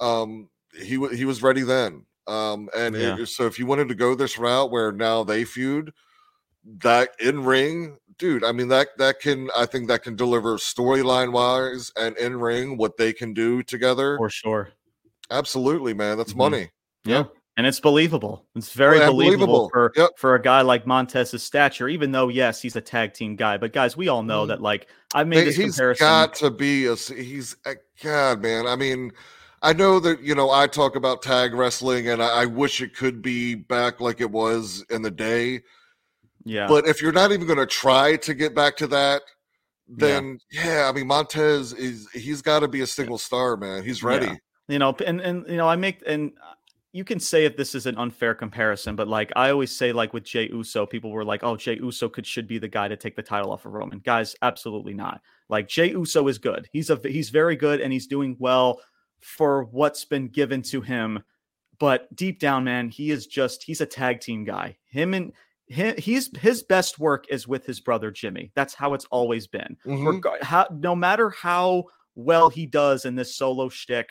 [0.00, 2.04] Um, he he was ready then.
[2.26, 5.92] Um, and it- so if you wanted to go this route where now they feud,
[6.82, 11.32] that in ring, dude, I mean that that can I think that can deliver storyline
[11.32, 14.16] wise and in ring what they can do together.
[14.18, 14.70] for sure.
[15.30, 16.16] Absolutely, man.
[16.18, 16.36] That's Mhm.
[16.36, 16.70] money.
[17.04, 17.24] Yeah.
[17.56, 18.46] And it's believable.
[18.54, 19.70] It's very yeah, believable, believable.
[19.70, 20.10] for Yep.
[20.16, 23.56] for a guy like Montez's stature, even though yes, he's a tag team guy.
[23.56, 24.48] But guys, we all know Mm.
[24.48, 26.06] that like I made this he's comparison.
[26.06, 28.66] He's got to be a he's a, God, man.
[28.68, 29.12] I mean,
[29.60, 32.94] I know that you know I talk about tag wrestling, and I, I wish it
[32.94, 35.62] could be back like it was in the day.
[36.48, 36.66] Yeah.
[36.66, 39.22] But if you're not even going to try to get back to that,
[39.86, 43.84] then yeah, I mean Montez is he's got to be a single star, man.
[43.84, 44.26] He's ready.
[44.26, 44.36] Yeah.
[44.68, 46.52] you know and and you know i make and uh,
[46.92, 50.12] you can say if this is an unfair comparison but like i always say like
[50.12, 52.96] with jey uso people were like oh jey uso could should be the guy to
[52.96, 56.90] take the title off of roman guys absolutely not like jey uso is good he's
[56.90, 58.78] a he's very good and he's doing well
[59.20, 61.22] for what's been given to him
[61.78, 65.32] but deep down man he is just he's a tag team guy him and
[65.70, 70.20] he's his best work is with his brother jimmy that's how it's always been Mhm.
[70.20, 74.08] Regar- how, no matter how well he does in this solo shtick,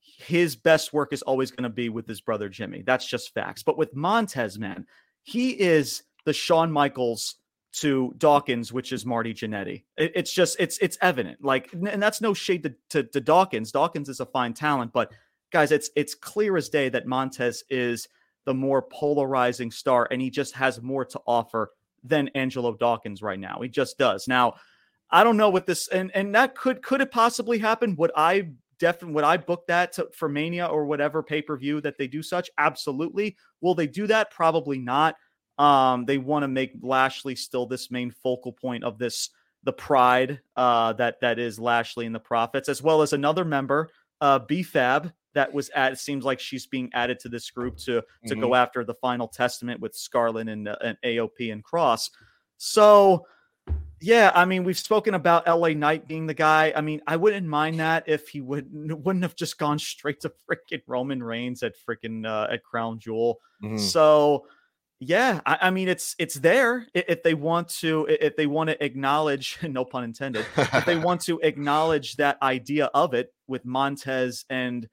[0.00, 2.82] his best work is always going to be with his brother Jimmy.
[2.86, 3.62] That's just facts.
[3.62, 4.86] But with Montez, man,
[5.22, 7.36] he is the Shawn Michaels
[7.74, 9.84] to Dawkins, which is Marty Jannetty.
[9.98, 11.42] It- it's just it's it's evident.
[11.44, 13.72] Like, and that's no shade to, to to Dawkins.
[13.72, 15.12] Dawkins is a fine talent, but
[15.52, 18.08] guys, it's it's clear as day that Montez is
[18.46, 21.70] the more polarizing star, and he just has more to offer
[22.02, 23.60] than Angelo Dawkins right now.
[23.60, 24.26] He just does.
[24.26, 24.54] Now,
[25.10, 27.96] I don't know what this and and that could could it possibly happen?
[27.96, 31.80] Would I definitely would I book that to, for Mania or whatever pay per view
[31.80, 32.50] that they do such?
[32.58, 33.36] Absolutely.
[33.60, 34.30] Will they do that?
[34.30, 35.16] Probably not.
[35.58, 39.30] Um, they want to make Lashley still this main focal point of this
[39.62, 43.90] the pride uh, that that is Lashley and the Prophets, as well as another member,
[44.20, 45.92] uh, B-Fab, that was at.
[45.92, 49.28] It seems like she's being added to this group to to go after the final
[49.28, 52.10] testament with Scarlett and, uh, and AOP and Cross.
[52.56, 53.26] So,
[54.00, 56.72] yeah, I mean, we've spoken about LA Knight being the guy.
[56.74, 60.32] I mean, I wouldn't mind that if he wouldn't wouldn't have just gone straight to
[60.48, 63.40] freaking Roman Reigns at freaking uh, at Crown Jewel.
[63.62, 63.78] Mhm.
[63.78, 64.46] So,
[65.00, 68.84] yeah, I, I mean, it's it's there if they want to if they want to
[68.84, 74.44] acknowledge, no pun intended, if they want to acknowledge that idea of it with Montez
[74.50, 74.88] and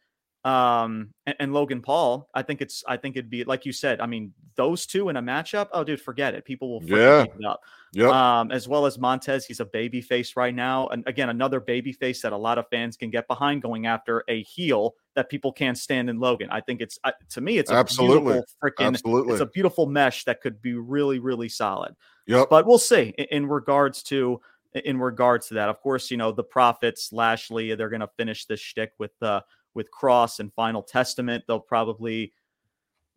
[0.47, 3.99] um and, and Logan Paul, I think it's I think it'd be like you said.
[3.99, 5.67] I mean, those two in a matchup.
[5.73, 6.45] Oh, dude, forget it.
[6.45, 7.23] People will Yeah.
[7.23, 7.61] it up.
[7.93, 8.11] Yep.
[8.11, 11.91] Um, as well as Montez, he's a baby face right now, and again, another baby
[11.91, 15.51] face that a lot of fans can get behind, going after a heel that people
[15.51, 16.49] can't stand in Logan.
[16.51, 18.33] I think it's uh, to me, it's a Absolutely.
[18.33, 18.87] beautiful freaking.
[18.87, 19.33] Absolutely.
[19.33, 21.95] It's a beautiful mesh that could be really, really solid
[22.27, 22.49] yep.
[22.49, 24.39] but we'll see in, in regards to
[24.85, 25.69] in regards to that.
[25.69, 29.41] Of course, you know the prophets, Lashley, they're going to finish this shtick with uh
[29.77, 31.45] with Cross and Final Testament.
[31.47, 32.33] They'll probably.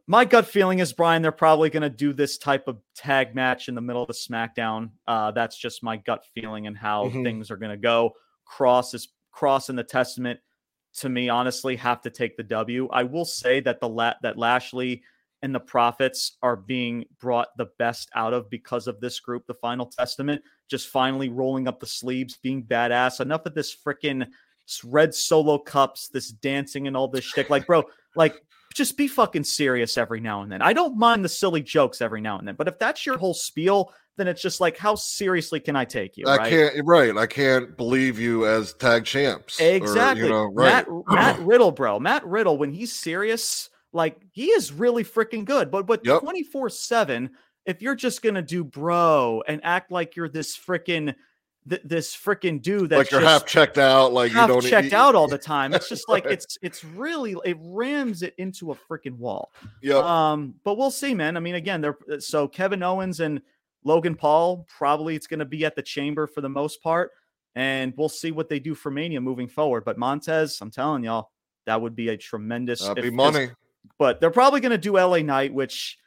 [0.06, 1.22] My gut feeling is Brian.
[1.22, 4.14] They're probably going to do this type of tag match in the middle of the
[4.14, 4.90] SmackDown.
[5.06, 7.22] Uh, that's just my gut feeling and how Mhm.
[7.24, 8.14] things are going to go.
[8.44, 10.40] Cross is Cross and the Testament.
[10.98, 12.88] To me, honestly, have to take the W.
[12.92, 15.02] I will say that the la- that Lashley
[15.42, 19.54] and the prophets are being brought the best out of because of this group, the
[19.54, 23.20] Final Testament, just finally rolling up the sleeves, being badass.
[23.20, 24.26] Enough of this freaking
[24.84, 27.50] red solo cups, this dancing and all this shit.
[27.50, 27.84] Like, bro,
[28.16, 28.34] like
[28.74, 30.62] just be fucking serious every now and then.
[30.62, 33.34] I don't mind the silly jokes every now and then, but if that's your whole
[33.34, 36.26] spiel, then it's just like, how seriously can I take you?
[36.26, 36.50] I right?
[36.50, 36.74] can't.
[36.84, 37.16] Right.
[37.16, 39.60] I can't believe you as tag champs.
[39.60, 40.24] or, Exactly.
[40.24, 40.86] you know, right.
[40.86, 41.98] Matt Matt Riddle, bro.
[41.98, 45.70] Matt Riddle, when he's serious, like he is really freaking good.
[45.70, 46.22] But but Yep.
[46.22, 47.30] 24-7,
[47.66, 51.14] if you're just gonna do bro and act like you're this freaking
[51.70, 54.12] th- this freaking dude that's like you're just half checked out.
[54.12, 55.72] Like half you don't checked you- out all the time.
[55.72, 59.52] It's just like it's it's really it rams it into a freaking wall.
[59.80, 59.98] Yeah.
[59.98, 61.36] Um, but we'll see, man.
[61.36, 63.40] I mean, again, they're uh, so Kevin Owens and
[63.84, 67.12] Logan Paul probably it's going to be at the chamber for the most part,
[67.54, 69.84] and we'll see what they do for Mania moving forward.
[69.84, 71.30] But Montez, I'm telling y'all,
[71.66, 73.50] that would be a tremendous That'd be money.
[73.98, 75.98] But they're probably going to do LA Knight, which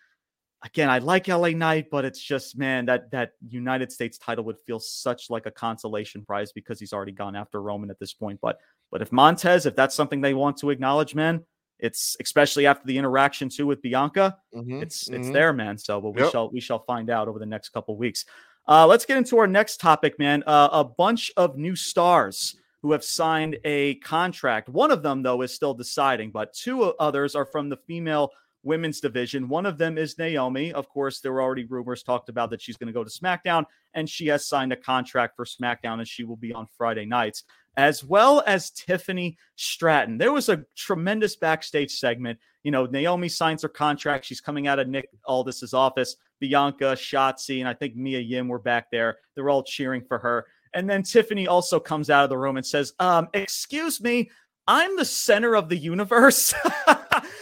[0.64, 4.60] again, I like LA Knight, but it's just man that that United States title would
[4.66, 8.40] feel such like a consolation prize because he's already gone after Roman at this point.
[8.42, 8.60] But
[8.92, 11.44] but if Montez, if that's something they want to acknowledge, man,
[11.80, 15.20] it's especially after the interaction too with Bianca, mm-hmm, it's mm-hmm.
[15.20, 15.78] it's there, man.
[15.78, 16.32] So, but we yep.
[16.32, 18.26] shall we shall find out over the next couple weeks.
[18.66, 20.42] Uh, let's get into our next topic, man.
[20.48, 24.70] Uh, a bunch of new stars who have signed a contract.
[24.70, 28.32] One of them, though, is still deciding, but two others are from the female
[28.64, 29.50] women's division.
[29.50, 30.74] One of them is Naomi.
[30.74, 33.66] Of course, there were already rumors talked about that she's going to go to SmackDown,
[33.94, 37.44] and she has signed a contract for SmackDown, and she will be on Friday nights,
[37.78, 40.18] as well as Tiffany Stratton.
[40.18, 42.40] There was a tremendous backstage segment.
[42.64, 44.26] You know, Naomi signs her contract.
[44.26, 46.16] She's coming out of Nick Aldis's office.
[46.40, 49.18] Bianca, Shotzi, and I think Mia Yim were back there.
[49.36, 50.46] They're all cheering for her.
[50.74, 54.30] And then Tiffany also comes out of the room and says, um, Excuse me,
[54.68, 56.54] I'm the center of the universe.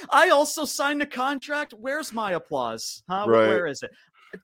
[0.09, 1.73] I also signed a contract.
[1.73, 3.03] Where's my applause?
[3.09, 3.25] Huh?
[3.27, 3.47] Right.
[3.47, 3.91] Where is it?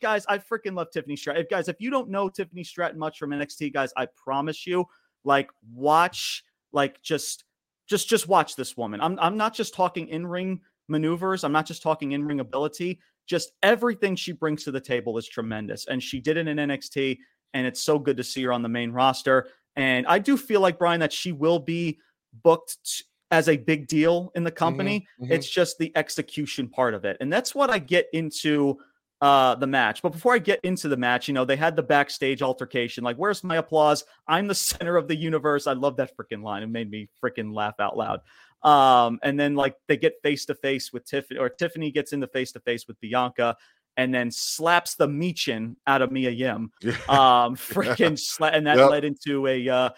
[0.01, 1.45] Guys, I freaking love Tiffany Stratton.
[1.49, 4.85] Guys, if you don't know Tiffany Stratton much from NXT, guys, I promise you,
[5.23, 7.45] like, watch, like, just,
[7.87, 9.01] just, just watch this woman.
[9.01, 11.43] I'm, I'm not just talking in ring maneuvers.
[11.43, 12.99] I'm not just talking in ring ability.
[13.25, 17.17] Just everything she brings to the table is tremendous, and she did it in NXT,
[17.53, 19.47] and it's so good to see her on the main roster.
[19.75, 21.99] And I do feel like Brian that she will be
[22.43, 24.99] booked as a big deal in the mm-hmm, company.
[24.99, 25.33] Mm-hmm, mm-hmm.
[25.33, 27.17] It's just the execution part of it.
[27.19, 28.77] And that's what I get into
[29.19, 30.03] uh the match.
[30.03, 33.03] But before I get into the match, you know, they had the backstage altercation.
[33.03, 34.03] Like, where's my applause?
[34.27, 35.67] I'm the center of the universe.
[35.67, 36.63] I love that freaking line.
[36.63, 38.21] It made me freaking laugh out loud.
[38.63, 42.27] Um, and then like they get face to face with Tiffany, or Tiffany gets into
[42.27, 43.55] face to face with Bianca
[43.97, 46.71] and then slaps the Michin out of Mia Yim.
[47.09, 48.89] Um, freaking sla- and that yep.
[48.89, 49.89] led into a uh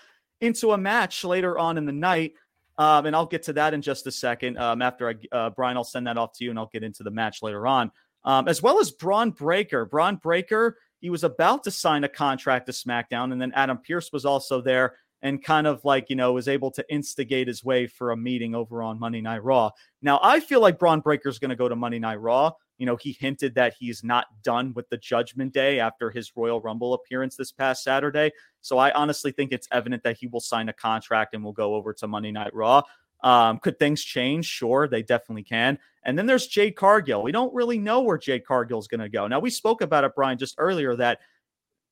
[0.41, 2.33] into a match later on in the night
[2.79, 4.57] um, and I'll get to that in just a second.
[4.57, 7.03] Um, after I, uh, Brian, I'll send that off to you, and I'll get into
[7.03, 7.91] the match later on.
[8.23, 9.85] Um, as well as Bron Breakker.
[9.85, 14.11] Bron Breakker, he was about to sign a contract to SmackDown, and then Adam Pearce
[14.13, 17.85] was also there and kind of like, you know, was able to instigate his way
[17.85, 19.71] for a meeting over on Monday Night Raw.
[20.01, 22.53] Now, I feel like Bron Breakker is going to go to Monday Night Raw.
[22.79, 26.61] You know, he hinted that he's not done with the Judgment Day after his Royal
[26.61, 28.31] Rumble appearance this past Saturday.
[28.61, 31.75] So I honestly think it's evident that he will sign a contract and will go
[31.75, 32.81] over to Monday Night Raw.
[33.21, 34.45] Um, could things change?
[34.45, 35.77] Sure, they definitely can.
[36.03, 37.21] And then there's Jade Cargill.
[37.21, 39.27] We don't really know where Jade Cargill is going to go.
[39.27, 41.19] Now, we spoke about it, Brian, just earlier that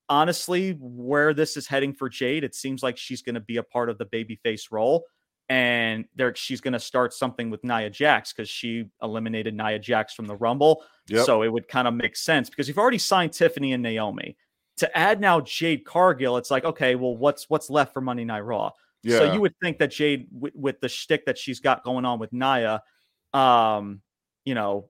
[0.09, 3.63] honestly, where this is heading for Jade, it seems like she's going to be a
[3.63, 5.05] part of the babyface role
[5.49, 10.13] and there she's going to start something with Nia Jax because she eliminated Nia Jax
[10.13, 10.83] from the Rumble.
[11.07, 11.25] Yep.
[11.25, 14.37] So it would kind of make sense because you've already signed Tiffany and Naomi.
[14.77, 18.41] To add now Jade Cargill, it's like okay, well, what's what's left for Monday Night
[18.41, 18.71] Raw?
[19.03, 19.19] Yeah.
[19.19, 22.19] So you would think that Jade, w- with the shtick that she's got going on
[22.19, 22.83] with Nia,
[23.33, 24.01] um,
[24.43, 24.89] you know,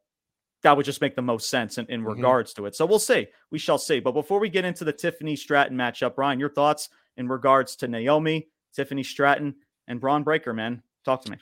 [0.63, 2.09] that would just make the most sense in, in mm-hmm.
[2.09, 2.75] regards to it.
[2.75, 3.27] So we'll see.
[3.51, 3.99] We shall see.
[3.99, 7.87] But before we get into the Tiffany Stratton matchup, Ryan, your thoughts in regards to
[7.87, 9.55] Naomi, Tiffany Stratton,
[9.87, 10.81] and Bron Breakker, man.
[11.05, 11.37] Talk to me.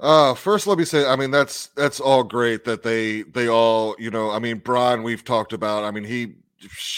[0.00, 3.96] Uh, first, let me say, I mean, that's that's all great that they they all,
[3.98, 5.84] you know, I mean, Bron, we've talked about.
[5.84, 6.34] I mean, he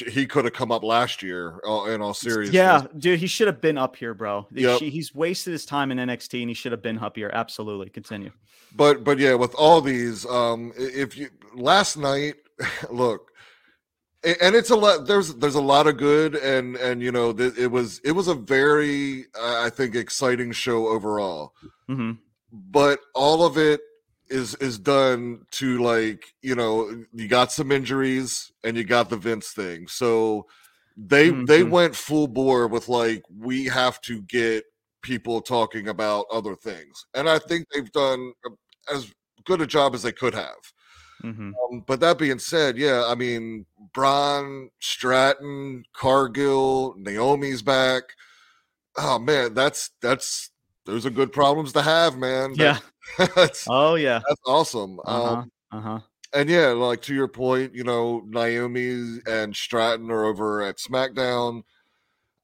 [0.07, 1.61] he could have come up last year.
[1.88, 4.46] In all seriousness, yeah, dude, he should have been up here, bro.
[4.53, 4.81] Yep.
[4.81, 7.31] he's wasted his time in NXT, and he should have been up here.
[7.33, 8.33] Absolutely, continue.
[8.76, 12.35] But but yeah, with all these, um, if you last night,
[12.90, 13.30] look,
[14.23, 17.71] and it's a lot there's there's a lot of good and and you know it
[17.71, 21.55] was it was a very i think exciting show overall
[21.89, 22.13] mm-hmm.
[22.53, 23.81] but all of it
[24.29, 29.17] is is done to like you know you got some injuries and you got the
[29.17, 30.47] vince thing so
[30.97, 31.47] they mm-hmm.
[31.47, 34.65] they went full bore with like we have to get
[35.03, 38.33] people talking about other things and i think they've done
[38.93, 39.11] as
[39.47, 40.73] good a job as they could have
[41.23, 41.53] Mm-hmm.
[41.55, 48.05] Um, but that being said, yeah, I mean, Bron, Stratton, Cargill, Naomi's back.
[48.97, 50.51] Oh man, that's that's
[50.85, 52.55] those are good problems to have, man.
[52.57, 52.79] Yeah.
[53.35, 54.21] That's, oh yeah.
[54.27, 55.01] That's awesome.
[55.05, 55.33] Uh-huh.
[55.33, 56.01] Um, uh-huh.
[56.33, 61.63] And yeah, like to your point, you know, Naomi and Stratton are over at SmackDown.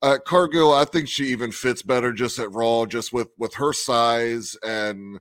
[0.03, 3.73] Uh, Cargill, I think she even fits better just at Raw, just with with her
[3.73, 5.21] size and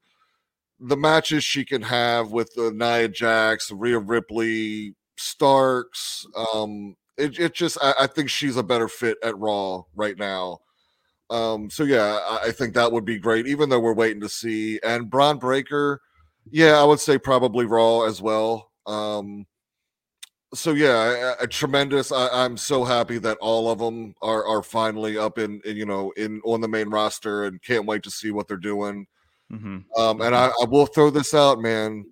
[0.80, 6.26] the matches she can have with the Nia Jax, Rhea Ripley, Starks.
[6.36, 10.60] Um, it, it just I, I, think she's a better fit at Raw right now.
[11.30, 14.30] Um, so yeah, I, I, think that would be great, even though we're waiting to
[14.30, 14.80] see.
[14.84, 16.02] And Bron Breakker,
[16.52, 18.72] yeah, I would say probably Raw as well.
[18.86, 19.46] Um,
[20.54, 22.12] so yeah, a, tremendous.
[22.12, 25.86] I, am so happy that all of them are are finally up in, in, you
[25.86, 29.08] know in on the main roster, and can't wait to see what they're doing.
[29.52, 30.02] Mm-hmm.
[30.02, 32.06] Um, and I, I, will throw this out, man.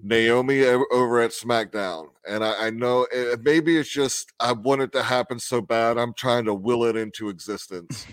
[0.00, 2.08] Naomi over at SmackDown.
[2.28, 5.96] And I, I know it, maybe it's just I want it to happen so bad.
[5.98, 8.06] I'm trying to will it into existence.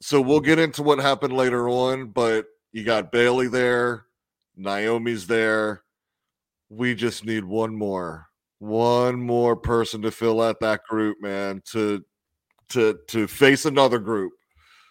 [0.00, 4.06] so we'll get into what happened later on, but you got Bayley there,
[4.56, 5.82] Naomi's there.
[6.70, 8.26] We just need one more,
[8.58, 12.04] one more person to fill out that group, man, to
[12.70, 14.32] to to face another group.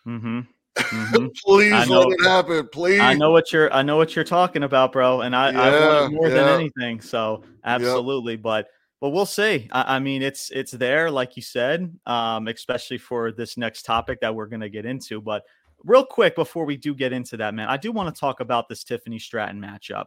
[0.08, 0.42] Mm-hmm.
[0.78, 1.28] Mm-hmm.
[1.46, 2.68] please let it happen.
[2.72, 3.00] Please.
[3.00, 3.72] I know what you're.
[3.74, 5.22] I know what you're talking about, bro.
[5.22, 6.36] And I, yeah, I want it more yeah.
[6.36, 7.02] than anything.
[7.02, 8.42] So absolutely, yep.
[8.42, 8.68] but
[9.00, 9.68] but we'll see.
[9.72, 14.22] I, I, mean, it's it's there, like you said, um, especially for this next topic
[14.22, 15.22] that we're gonna get into.
[15.22, 15.44] But
[15.84, 18.70] real quick before we do get into that, man, I do want to talk about
[18.70, 20.06] this Tiffany Stratton matchup.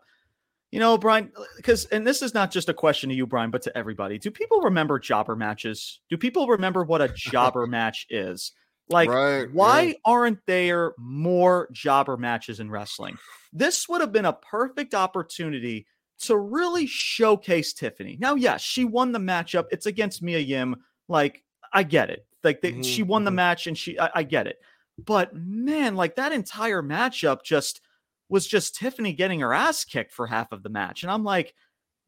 [0.73, 3.63] You know, Brian, because and this is not just a question to you, Brian, but
[3.63, 4.19] to everybody.
[4.19, 6.01] Do people remember jobber matches?
[6.11, 8.53] Do people remember what a jobber match is?
[8.89, 9.95] Like, right, why yeah.
[10.05, 13.19] aren't there more jobber matches in wrestling?
[13.53, 15.87] This would have been a perfect opportunity
[16.21, 18.17] to really showcase Tiffany.
[18.21, 19.67] Now, yes, she won the matchup.
[19.71, 20.77] It's against Mia Yim.
[21.09, 22.27] Like, I get it.
[22.45, 23.37] Like, they, mm-hmm, she won the mm-hmm.
[23.37, 24.61] match, and she, I, I get it.
[25.05, 27.81] But man, like that entire matchup just
[28.29, 31.55] was just Tiffany getting her ass kicked for half of the match, and I'm like,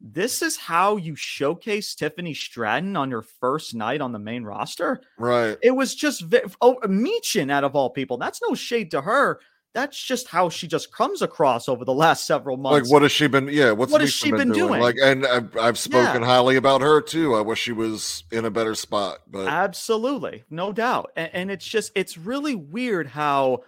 [0.01, 5.01] this is how you showcase Tiffany Stratton on your first night on the main roster.
[5.17, 5.57] Right.
[5.61, 6.23] It was just
[6.61, 8.17] oh Michin out of all people.
[8.17, 9.39] That's no shade to her.
[9.73, 12.89] That's just how she just comes across over the last several months.
[12.89, 13.47] Like, what has she been?
[13.49, 14.67] Yeah, what's what has she been, been doing?
[14.69, 14.81] doing?
[14.81, 16.27] Like, and I've, I've spoken yeah.
[16.27, 17.35] highly about her too.
[17.35, 19.19] I wish she was in a better spot.
[19.27, 21.11] But absolutely, no doubt.
[21.15, 23.63] And, and it's just, it's really weird how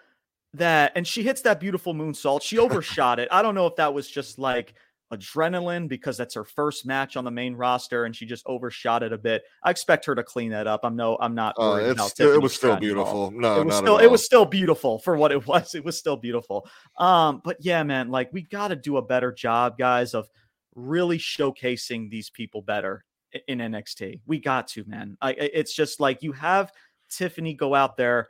[0.56, 0.94] that.
[0.96, 2.42] And she hits that beautiful moonsault.
[2.42, 3.28] She overshot it.
[3.32, 4.74] I don't know if that was just like
[5.12, 9.14] adrenaline because that's her first match on the main roster and she just overshot it
[9.14, 9.44] a bit.
[9.64, 10.82] I expect her to clean that up.
[10.84, 11.56] I'm no, I'm not.
[11.60, 13.32] Uh, it was still beautiful.
[13.32, 15.76] No, it was still it was still beautiful for what it was.
[15.76, 16.68] It was still beautiful.
[16.98, 20.30] Um, but yeah, man, like we got to do a better job, guys, of
[20.76, 23.04] really showcasing these people better
[23.48, 24.22] in NXT.
[24.26, 25.18] We got to, man.
[25.22, 26.72] I, it's just like you have
[27.10, 28.30] Tiffany go out there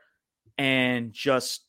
[0.58, 1.66] and just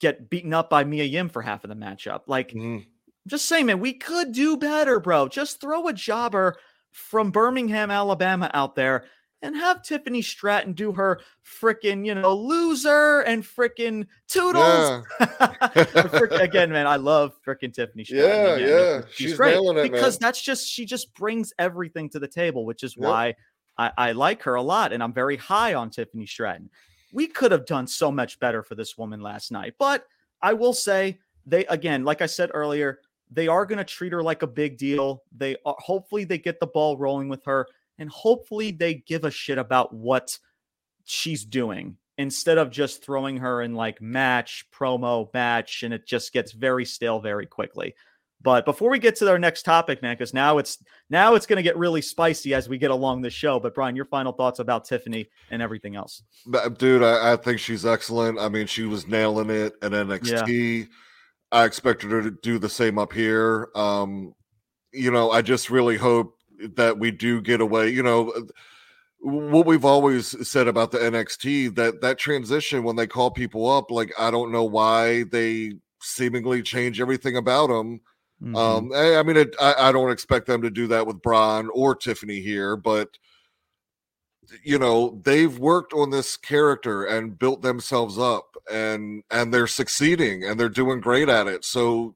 [0.00, 2.22] get beaten up by Mia Yim for half of the matchup.
[2.26, 2.52] Like.
[2.52, 2.86] Mm
[3.30, 5.28] just saying, man, we could do better, bro.
[5.28, 6.56] Just throw a jobber
[6.92, 9.04] from Birmingham, Alabama out there
[9.42, 15.04] and have Tiffany Stratton do her freaking, you know, loser and freaking toodles.
[15.20, 16.28] Yeah.
[16.40, 18.28] again, man, I love freaking Tiffany Stratton.
[18.28, 18.68] Yeah, again.
[18.68, 19.00] yeah.
[19.10, 20.28] She's, She's great it, because man.
[20.28, 23.08] that's just, she just brings everything to the table, which is yep.
[23.08, 23.34] why
[23.78, 24.92] I, I like her a lot.
[24.92, 26.70] And I'm very high on Tiffany Stratton.
[27.12, 29.74] We could have done so much better for this woman last night.
[29.78, 30.06] But
[30.42, 34.22] I will say, they, again, like I said earlier, they are going to treat her
[34.22, 35.22] like a big deal.
[35.36, 37.66] They are, hopefully they get the ball rolling with her
[37.98, 40.38] and hopefully they give a shit about what
[41.04, 46.32] she's doing instead of just throwing her in like match, promo, match and it just
[46.32, 47.94] gets very stale very quickly.
[48.42, 51.58] But before we get to our next topic, man, because now it's now it's going
[51.58, 53.60] to get really spicy as we get along the show.
[53.60, 56.22] But Brian, your final thoughts about Tiffany and everything else?
[56.78, 58.38] Dude, I, I think she's excellent.
[58.38, 60.78] I mean, she was nailing it in NXT.
[60.80, 60.84] Yeah
[61.52, 63.68] I expected her to do the same up here.
[63.74, 64.34] Um,
[64.92, 66.36] you know, I just really hope
[66.76, 67.90] that we do get away.
[67.90, 68.32] You know,
[69.20, 73.90] what we've always said about the NXT that that transition when they call people up,
[73.90, 78.00] like I don't know why they seemingly change everything about them.
[78.42, 78.56] Mm-hmm.
[78.56, 81.68] Um, I, I mean, it, I, I, don't expect them to do that with Bron
[81.74, 83.18] or Tiffany here, but
[84.62, 90.44] you know they've worked on this character and built themselves up and and they're succeeding
[90.44, 91.64] and they're doing great at it.
[91.64, 92.14] So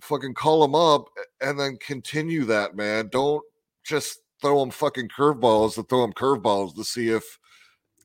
[0.00, 1.08] fucking call them up
[1.40, 3.08] and then continue that man.
[3.08, 3.42] Don't
[3.84, 7.38] just throw them fucking curveballs to throw them curveballs to see if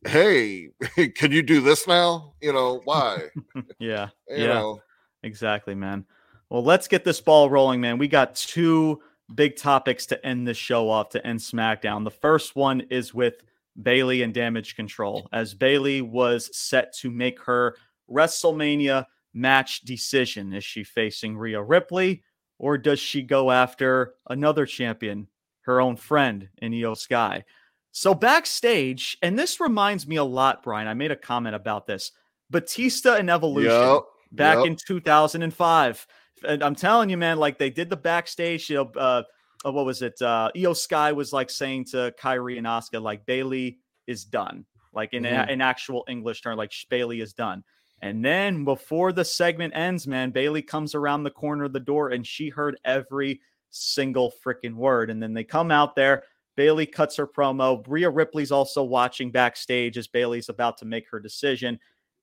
[0.06, 0.70] hey
[1.16, 2.34] can you do this now?
[2.42, 3.24] You know why?
[3.80, 4.54] Yeah you yeah.
[4.54, 4.82] know.
[5.24, 6.06] exactly man.
[6.50, 7.98] Well let's get this ball rolling man.
[7.98, 9.02] We got two
[9.34, 12.04] big topics to end this show off to end SmackDown.
[12.04, 13.44] The first one is with
[13.82, 17.76] Bayley and Damage Control, as Bayley was set to make her
[18.10, 20.54] WrestleMania match decision.
[20.54, 22.24] Is she facing Rhea Ripley
[22.58, 25.28] or does she go after another champion,
[25.62, 27.44] her own friend in Iyo Sky?
[27.92, 30.88] So backstage, and this reminds me a lot, Brian.
[30.88, 32.12] I made a comment about this.
[32.50, 34.02] Batista and Evolution yep,
[34.32, 34.68] back yep.
[34.68, 36.08] in 2005
[36.44, 39.24] and I'm telling you, man, like they did the backstage, you know, uh,
[39.66, 40.22] uh, what was it?
[40.22, 45.14] Uh, Iyo Sky was like saying to Kairi and Asuka, like Bayley is done, like
[45.14, 45.50] in mm-hmm.
[45.50, 47.64] an actual English term, like Bayley is done.
[48.02, 52.10] And then before the segment ends, man, Bayley comes around the corner of the door
[52.10, 55.10] and she heard every single freaking word.
[55.10, 56.24] And then they come out there.
[56.56, 57.84] Bayley cuts her promo.
[57.88, 61.80] Rhea Ripley's also watching backstage as Bayley's about to make her decision.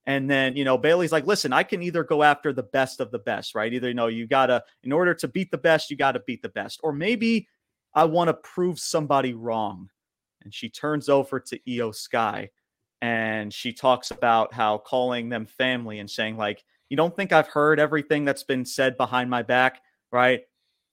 [0.06, 3.10] And then, you know, Bayley's like, listen, I can either go after the best of
[3.12, 3.72] the best, right?
[3.72, 6.20] Either, you know, you got to, in order to beat the best, you got to
[6.26, 6.80] beat the best.
[6.82, 7.46] Or maybe
[7.94, 9.90] I want to prove somebody wrong.
[10.42, 12.50] And she turns over to Iyo Sky
[13.00, 17.48] and she talks about how calling them family and saying, like, you don't think I've
[17.48, 20.42] heard everything that's been said behind my back, right?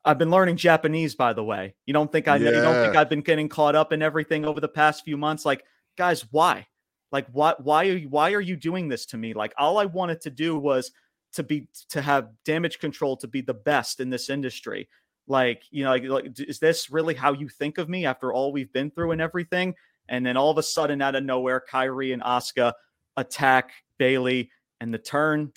[0.05, 1.75] I've been learning Japanese, by the way.
[1.85, 2.51] You don't think I yeah.
[2.51, 5.45] you don't think I've been getting caught up in everything over the past few months?
[5.45, 5.63] Like,
[5.97, 6.67] guys, why?
[7.11, 7.63] Like, what?
[7.63, 8.09] Why are you?
[8.09, 9.33] Why are you doing this to me?
[9.33, 10.91] Like, all I wanted to do was
[11.33, 14.89] to be to have damage control to be the best in this industry.
[15.27, 18.51] Like, you know, like, like is this really how you think of me after all
[18.51, 19.75] we've been through and everything?
[20.07, 22.73] And then all of a sudden, out of nowhere, Kairi and Asuka
[23.15, 24.49] attack Bayley
[24.81, 25.51] and the turn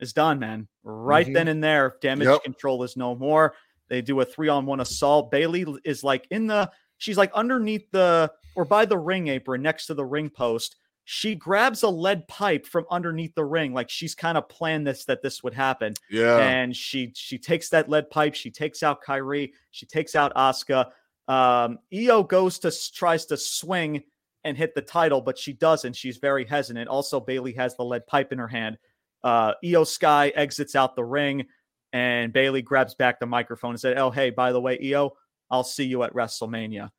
[0.00, 0.68] is done, man.
[0.82, 1.34] Right mm-hmm.
[1.34, 2.42] then and there, damage yep.
[2.42, 3.54] control is no more.
[3.88, 5.30] They do a three on one assault.
[5.30, 9.86] Bayley is like in the, she's like underneath the, or by the ring apron next
[9.86, 10.76] to the ring post.
[11.04, 15.04] She grabs a lead pipe from underneath the ring, like she's kind of planned this
[15.04, 15.94] that this would happen.
[16.10, 16.38] Yeah.
[16.38, 20.86] And she she takes that lead pipe, she takes out Kairi, she takes out Asuka.
[21.28, 24.02] Um, Iyo goes to tries to swing
[24.44, 25.96] and hit the title, but she doesn't.
[25.96, 26.88] She's very hesitant.
[26.88, 28.78] Also, Bayley has the lead pipe in her hand.
[29.22, 31.46] Uh, Iyo Sky exits out the ring.
[31.94, 35.12] And Bayley grabs back the microphone and said, Oh, hey, by the way, Iyo,
[35.48, 36.90] I'll see you at WrestleMania.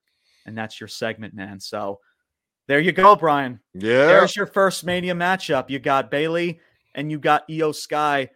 [0.45, 1.59] And that's your segment, man.
[1.59, 1.99] So
[2.67, 3.59] there you go, Brian.
[3.73, 4.05] Yeah.
[4.07, 5.69] There's your first Mania matchup.
[5.69, 6.59] You got Bayley
[6.95, 8.29] and you got Iyo Sky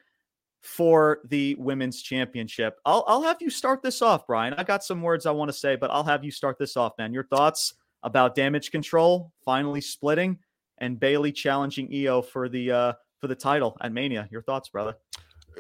[0.62, 2.78] for the women's championship.
[2.86, 4.54] I'll I'll have you start this off, Brian.
[4.54, 6.94] I got some words I want to say, but I'll have you start this off,
[6.98, 7.14] man.
[7.14, 7.74] Your thoughts
[8.04, 10.38] about damage control finally splitting
[10.78, 14.28] and Bayley challenging Iyo for the uh for the title at Mania.
[14.32, 14.96] Your thoughts, brother?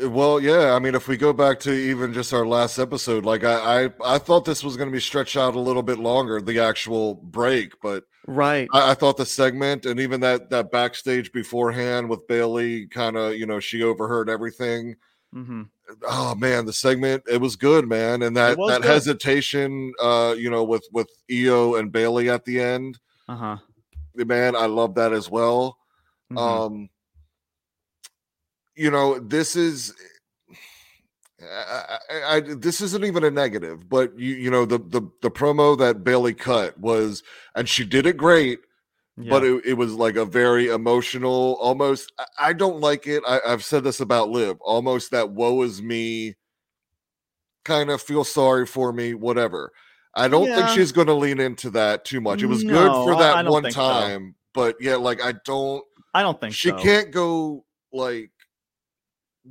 [0.02, 0.74] Well, yeah.
[0.74, 3.90] I mean, if we go back to even just our last episode, like I, I,
[4.06, 7.16] I thought this was going to be stretched out a little bit longer, the actual
[7.16, 8.68] break, but right.
[8.74, 13.36] I, I thought the segment and even that that backstage beforehand with Bayley kind of,
[13.36, 14.96] you know, she overheard everything.
[15.34, 15.64] Mm-hmm.
[16.08, 18.86] Oh man, the segment it was good, man, and that that good.
[18.86, 23.58] hesitation, uh, you know, with with Iyo and Bayley at the end, uh huh.
[24.16, 25.78] Man, I love that as well.
[26.32, 26.38] Mm-hmm.
[26.38, 26.90] Um
[28.76, 29.94] you know, this is
[31.42, 35.32] I, I, I, this isn't even a negative, but you you know the the the
[35.32, 37.24] promo that Bayley cut was,
[37.56, 38.60] and she did it great,
[39.18, 39.30] yeah.
[39.30, 42.12] but it, it was like a very emotional, almost.
[42.38, 43.24] I, don't like it.
[43.28, 46.36] I, have said this about Liv, almost that woe is me,
[47.64, 49.72] kind of feel sorry for me, whatever.
[50.16, 50.56] I don't yeah.
[50.56, 52.42] think she's going to lean into that too much.
[52.42, 54.50] It was no, good for that one time, so.
[54.54, 55.84] but yeah, like I don't.
[56.14, 56.78] I don't think she so.
[56.78, 57.64] can't go
[57.94, 58.32] like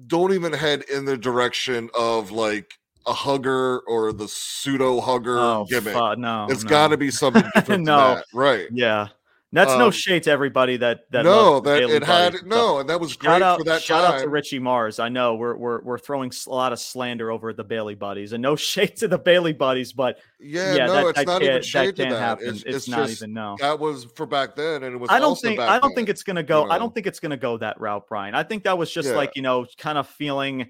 [0.07, 5.67] don't even head in the direction of like a hugger or the pseudo hugger oh,
[5.69, 5.95] gimmick.
[6.19, 6.69] no, it's no.
[6.71, 7.85] got to be something different.
[7.85, 8.67] no, right?
[8.71, 9.09] Yeah,
[9.51, 13.01] that's um, no shade to everybody that that no that it had no, and that
[13.01, 13.83] was great out, for that.
[13.83, 14.15] Shout time.
[14.17, 14.99] out to Richie Mars.
[14.99, 18.35] I know we're we're we're throwing a lot of slander over at the Bayley buddies,
[18.35, 21.43] and no shade to the Bayley buddies, but yeah, yeah, no, that, it's that not
[21.43, 22.21] even shade that to that.
[22.21, 22.49] Happen.
[22.49, 23.57] It's, it's, it's not even no.
[23.61, 25.09] That was for back then, and it was.
[25.11, 26.63] I don't think I don't then, think it's gonna go.
[26.63, 26.75] You know?
[26.75, 28.35] I don't think it's gonna go that route, Brian.
[28.35, 29.17] I think that was just yeah.
[29.17, 30.69] like you know, kind of feeling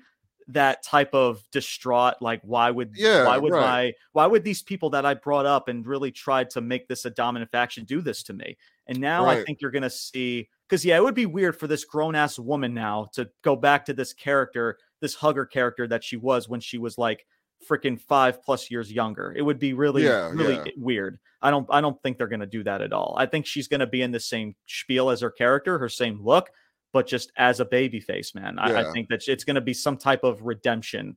[0.48, 3.60] that type of distraught like why would yeah why would right.
[3.60, 7.04] my why would these people that i brought up and really tried to make this
[7.04, 9.38] a dominant faction do this to me and now right.
[9.38, 12.72] i think you're gonna see because yeah it would be weird for this grown-ass woman
[12.72, 16.78] now to go back to this character this hugger character that she was when she
[16.78, 17.26] was like
[17.68, 20.72] freaking five plus years younger it would be really yeah, really yeah.
[20.78, 23.68] weird i don't i don't think they're gonna do that at all i think she's
[23.68, 26.48] gonna be in the same spiel as her character her same look
[26.92, 28.56] but just as a baby face, man.
[28.56, 28.72] Yeah.
[28.72, 31.16] I, I, think that it's going to be some type of redemption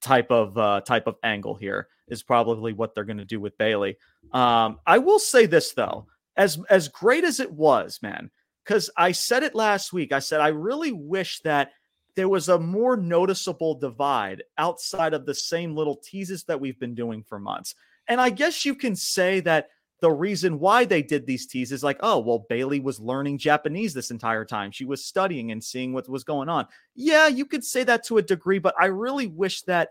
[0.00, 3.56] type of uh, type of angle here is probably what they're going to do with
[3.58, 3.96] Bayley.
[4.32, 6.06] Um, I will say this though,
[6.36, 8.30] as as great as it was, man,
[8.64, 10.12] because I said it last week.
[10.12, 11.72] I said I really wish that
[12.16, 16.94] there was a more noticeable divide outside of the same little teases that we've been
[16.94, 17.74] doing for months.
[18.08, 19.68] And I guess you can say that
[20.00, 24.10] the reason why they did these teases like oh well Bayley was learning japanese this
[24.10, 24.70] entire time.
[24.70, 26.66] She was studying and seeing what was going on.
[26.94, 29.90] Yeah you could say that to a degree but i really wish that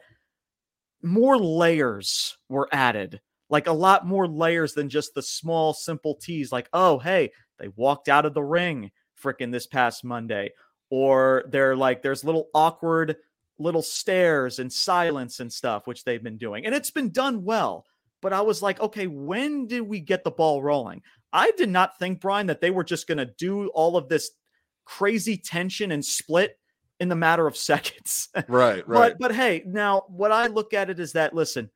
[1.02, 6.52] more layers were added like a lot more layers than just the small simple tease
[6.52, 8.92] like oh hey they walked out of the ring
[9.22, 10.52] freaking this past monday
[10.90, 13.16] or they're like there's little awkward
[13.58, 17.86] little stares and silence and stuff which they've been doing and it's been done well
[18.22, 21.02] but I was like, okay, when did we get the ball rolling?
[21.32, 24.32] I did not think, Brian, that they were just going to do all of this
[24.86, 26.58] crazy tension and split
[27.00, 28.30] in the matter of seconds.
[28.48, 29.14] Right, right.
[29.18, 31.70] but but hey, now what I look at it is that listen,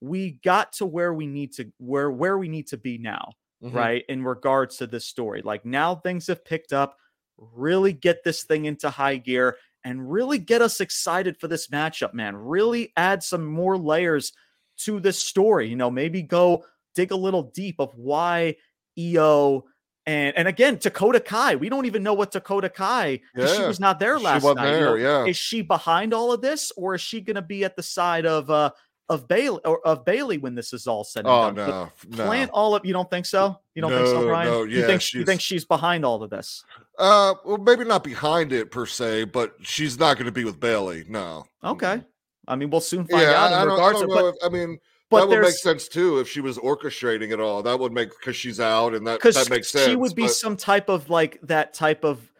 [0.00, 3.32] we got to where we need to where where we need to be now,
[3.62, 3.76] mm-hmm.
[3.76, 4.04] right?
[4.08, 5.42] In regards to this story.
[5.42, 6.96] Like now things have picked up.
[7.36, 12.14] really get this thing into high gear and really get us excited for this matchup,
[12.14, 12.36] man.
[12.36, 14.32] Really add some more layers
[14.78, 15.68] to this story.
[15.68, 16.64] You know, maybe go
[16.94, 18.56] dig a little deep of why
[18.98, 19.62] Iyo
[20.06, 21.56] and and again Dakota Kai.
[21.56, 23.46] We don't even know what Dakota Kai yeah.
[23.46, 24.56] she was not there last night.
[24.56, 25.30] There, you know, yeah.
[25.30, 28.26] Is she behind all of this, or is she going to be at the side
[28.26, 28.70] of uh
[29.10, 31.56] of Bayley or of Bayley when this is all said and oh, done?
[31.56, 32.24] No, no.
[32.26, 33.60] Plant all of you don't think so?
[33.74, 34.48] You don't no, think so, Brian?
[34.48, 36.64] No, yeah, you think you think she's behind all of this?
[36.98, 40.60] Uh, well, maybe not behind it per se, but she's not going to be with
[40.60, 41.04] Bayley.
[41.08, 41.44] No.
[41.62, 42.02] Okay.
[42.48, 43.52] I mean, we'll soon find yeah, out.
[43.52, 44.28] In I, regards I don't, know.
[44.28, 44.78] If, I mean,
[45.10, 47.62] but that would make sense too if she was orchestrating it all.
[47.62, 49.86] That would make because she's out, and that that makes sense.
[49.86, 52.30] She would be but, some type of like that type of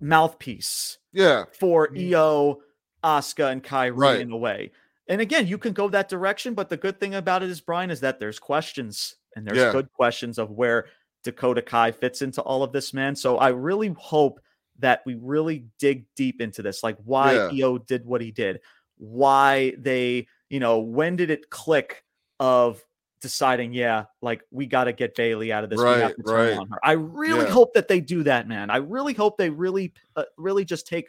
[0.00, 0.98] mouthpiece.
[1.12, 1.44] Yeah.
[1.58, 1.96] For mm-hmm.
[1.96, 2.56] Iyo,
[3.02, 4.20] Asuka, and Kairi right.
[4.20, 4.72] in a way.
[5.08, 7.90] And again, you can go that direction, but the good thing about it is, Brian,
[7.90, 9.72] is that there's questions and there's yeah.
[9.72, 10.86] good questions of where
[11.22, 13.14] Dakota Kai fits into all of this, man.
[13.14, 14.40] So I really hope
[14.78, 17.48] that we really dig deep into this, like why yeah.
[17.50, 18.60] Iyo did what he did,
[18.98, 22.04] why they, you know, when did it click
[22.40, 22.82] of
[23.20, 25.80] deciding, yeah, like we got to get Bayley out of this.
[25.80, 26.58] Right, we have to turn right.
[26.58, 26.78] on her.
[26.84, 27.50] I really yeah.
[27.50, 28.70] hope that they do that, man.
[28.70, 31.08] I really hope they really, uh, really just take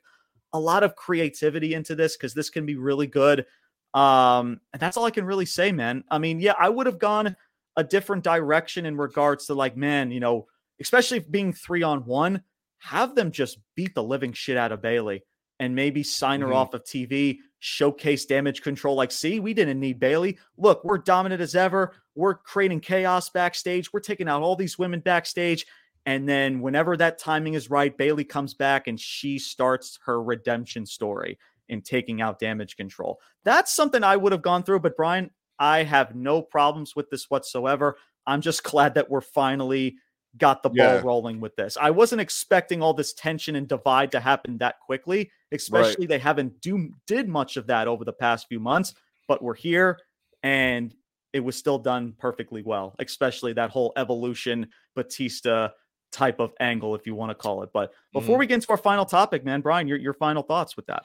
[0.53, 3.45] a lot of creativity into this because this can be really good.
[3.93, 6.03] Um, and that's all I can really say, man.
[6.09, 7.35] I mean, yeah, I would have gone
[7.75, 10.47] a different direction in regards to like, man, you know,
[10.81, 12.43] especially being three on one,
[12.79, 15.23] have them just beat the living shit out of Bayley
[15.59, 16.55] and maybe sign her mm-hmm.
[16.55, 18.95] off of TV, showcase damage control.
[18.95, 20.37] Like, see, we didn't need Bayley.
[20.57, 21.93] Look, we're dominant as ever.
[22.15, 23.91] We're creating chaos backstage.
[23.91, 25.65] We're taking out all these women backstage.
[26.05, 30.85] And then whenever that timing is right, Bayley comes back and she starts her redemption
[30.85, 31.37] story
[31.67, 33.19] in taking out damage control.
[33.43, 34.79] That's something I would have gone through.
[34.79, 37.97] But Brian, I have no problems with this whatsoever.
[38.25, 39.97] I'm just glad that we're finally
[40.37, 41.01] got the ball yeah.
[41.03, 41.77] rolling with this.
[41.79, 46.09] I wasn't expecting all this tension and divide to happen that quickly, especially right.
[46.09, 48.93] they haven't do did much of that over the past few months,
[49.27, 49.99] but we're here
[50.43, 50.93] and
[51.33, 55.69] it was still done perfectly well, especially that whole evolution Batista
[56.11, 57.69] type of angle, if you want to call it.
[57.73, 58.39] But before mm-hmm.
[58.39, 61.03] we get into our final topic, man, Brian, your, your final thoughts with that.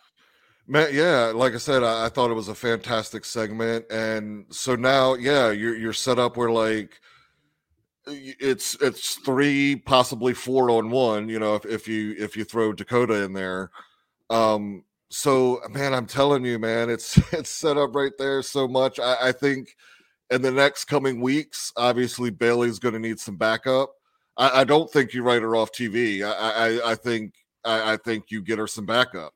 [0.67, 4.77] Man, yeah, like I said, I, I thought it was a fantastic segment, and so
[4.77, 7.01] now, yeah, you're you're set up where like
[8.07, 12.73] it's it's three possibly four on one you know if, if you if you throw
[12.73, 13.71] dakota in there.
[14.31, 18.99] Um so man i'm telling you man it's it's set up right there so much.
[18.99, 19.77] I, I think
[20.31, 23.91] in the next coming weeks obviously bayley's going to need some backup.
[24.37, 27.35] I, I, don't think you write her off tv i i, I think
[27.65, 29.35] I, I, think you get her some backup.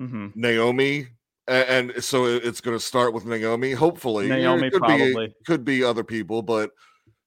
[0.00, 0.28] Mm-hmm.
[0.34, 1.06] naomi
[1.46, 3.72] and, and so it's going to start with naomi.
[3.72, 5.28] Hopefully naomi could probably.
[5.28, 6.70] be, could be other people but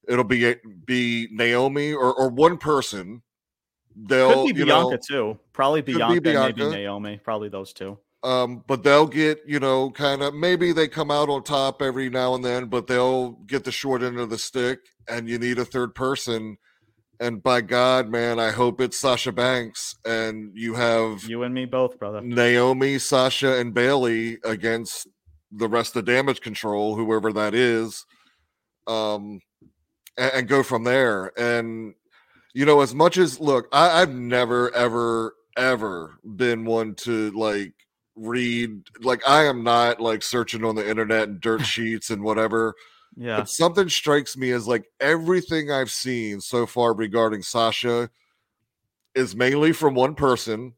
[0.08, 0.54] It'll be
[0.84, 3.22] be Naomi or, or one person.
[3.94, 5.38] They'll could be Bianca know, too.
[5.52, 7.20] Probably Bianca, Bianca, maybe Naomi.
[7.22, 7.98] Probably those two.
[8.22, 12.10] Um, but they'll get you know kind of maybe they come out on top every
[12.10, 15.58] now and then, but they'll get the short end of the stick, and you need
[15.58, 16.58] a third person.
[17.18, 21.64] And by God, man, I hope it's Sasha Banks, and you have you and me
[21.64, 22.20] both, brother.
[22.20, 25.06] Naomi, Sasha, and Bayley against
[25.50, 28.04] the rest of Damage Control, whoever that is.
[28.86, 29.40] Um,
[30.16, 31.32] and, and go from there.
[31.38, 31.94] And
[32.54, 37.72] you know, as much as look, I, I've never ever ever been one to like
[38.14, 42.74] read like I am not like searching on the internet and dirt sheets and whatever.
[43.16, 43.38] Yeah.
[43.38, 48.10] But something strikes me as like everything I've seen so far regarding Sasha
[49.14, 50.74] is mainly from one person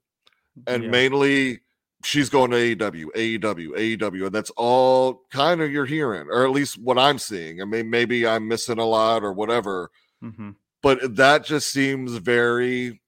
[0.66, 0.90] and yeah.
[0.90, 1.60] mainly
[2.04, 6.50] she's going to AEW, AEW, AEW, and that's all kind of you're hearing, or at
[6.50, 7.60] least what I'm seeing.
[7.60, 9.90] I mean, maybe I'm missing a lot or whatever,
[10.22, 10.50] mm-hmm.
[10.82, 13.00] but that just seems very.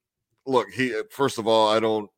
[0.46, 2.10] Look, he first of all, I don't.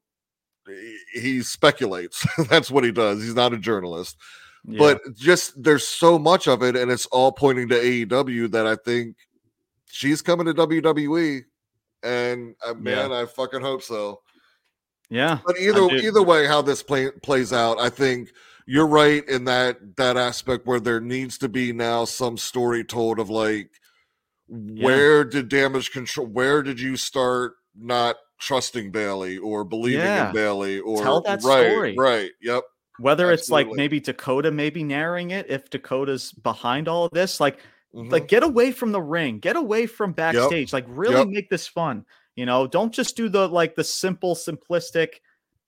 [0.67, 2.27] He, he speculates.
[2.49, 3.23] that's what he does.
[3.23, 4.17] He's not a journalist,
[4.65, 4.79] yeah.
[4.79, 8.77] but just there's so much of it, and it's all pointing to AEW that I
[8.77, 9.17] think
[9.87, 11.43] she's coming to WWE,
[12.03, 13.23] and uh, man, yeah.
[13.23, 14.21] I fucking hope so.
[15.13, 15.39] Yeah.
[15.45, 18.33] But either either way, how this play, plays out, I think
[18.67, 23.19] you're right in that that aspect where there needs to be now some story told
[23.19, 23.71] of like
[24.49, 24.85] yeah.
[24.85, 30.29] where did damage control where did you start not trusting Bayley or believing yeah.
[30.29, 31.95] in Bayley or tell that right, story.
[31.97, 32.31] Right.
[32.43, 32.65] Yep.
[32.99, 33.41] Whether Absolutely.
[33.41, 37.59] it's like maybe Dakota maybe narrating it, if Dakota's behind all of this, like
[37.95, 38.11] mm-hmm.
[38.11, 40.73] like get away from the ring, get away from backstage, yep.
[40.73, 41.29] like really yep.
[41.29, 42.05] make this fun.
[42.37, 45.15] You know, don't just do the like the simple, simplistic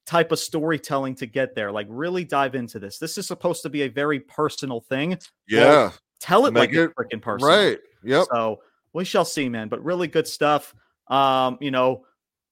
[0.06, 1.72] type of storytelling to get there.
[1.72, 2.98] Like, really dive into this.
[2.98, 5.18] This is supposed to be a very personal thing.
[5.48, 5.64] Yeah.
[5.64, 7.46] Well, tell it Make like it, a freaking person.
[7.46, 7.78] Right.
[8.02, 8.26] Yep.
[8.32, 8.60] So
[8.92, 9.68] we shall see, man.
[9.68, 10.74] But really good stuff.
[11.08, 12.04] Um, you know,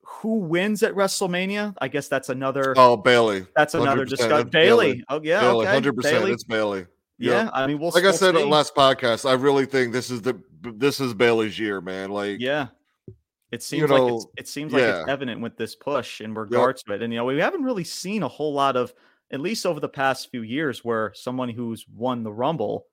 [0.05, 1.75] who wins at WrestleMania?
[1.81, 2.75] I guess that's another.
[2.77, 3.47] Oh, Bayley.
[3.57, 4.49] That's another discussion.
[4.49, 5.03] Bayley.
[5.09, 5.75] Oh yeah, Bayley, okay.
[5.75, 6.29] hundred percent.
[6.29, 6.87] It's Bayley.
[7.19, 8.43] Yeah, I mean, we'll Like I said on see.
[8.43, 12.11] the last podcast, I really think this is the this is Bayley's year, man.
[12.11, 12.69] Like, Yeah.
[13.53, 16.83] It seems like it's, know, it seems like it's evident with this push in regards
[16.85, 17.03] to it.
[17.03, 18.95] And you know, we haven't really seen a whole lot of
[19.31, 22.87] at least over the past few years where someone who's won the Rumble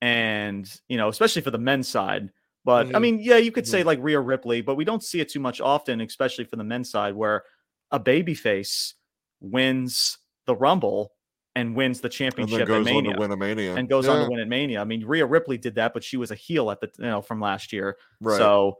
[0.00, 2.30] and, you know, especially for the men's side.
[2.64, 3.00] But I Mhm.
[3.00, 5.60] mean, yeah, you could say like Rhea Ripley, but we don't see it too much
[5.60, 7.44] often, especially for the men's side where
[7.90, 8.94] a babyface
[9.40, 11.14] wins the Rumble
[11.56, 14.08] and wins the and championship then at goes on to win a mania and goes
[14.08, 14.80] on to win at Mania.
[14.80, 17.22] I mean, Rhea Ripley did that, but she was a heel at the you know
[17.22, 17.98] from last year.
[18.20, 18.36] Right.
[18.36, 18.76] So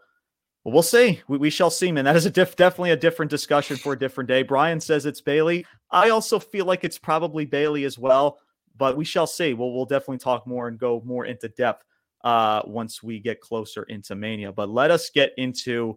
[0.68, 1.22] well, we'll see.
[1.28, 2.04] We, we shall see, man.
[2.04, 4.42] That is a diff- definitely a different discussion for a different day.
[4.42, 5.64] Brian says it's Bayley.
[5.90, 8.38] I also feel like it's probably Bayley as well,
[8.76, 9.54] but we shall see.
[9.54, 11.84] We'll we'll definitely talk more and go more into depth
[12.22, 14.52] uh, once we get closer into Mania.
[14.52, 15.96] But let us get into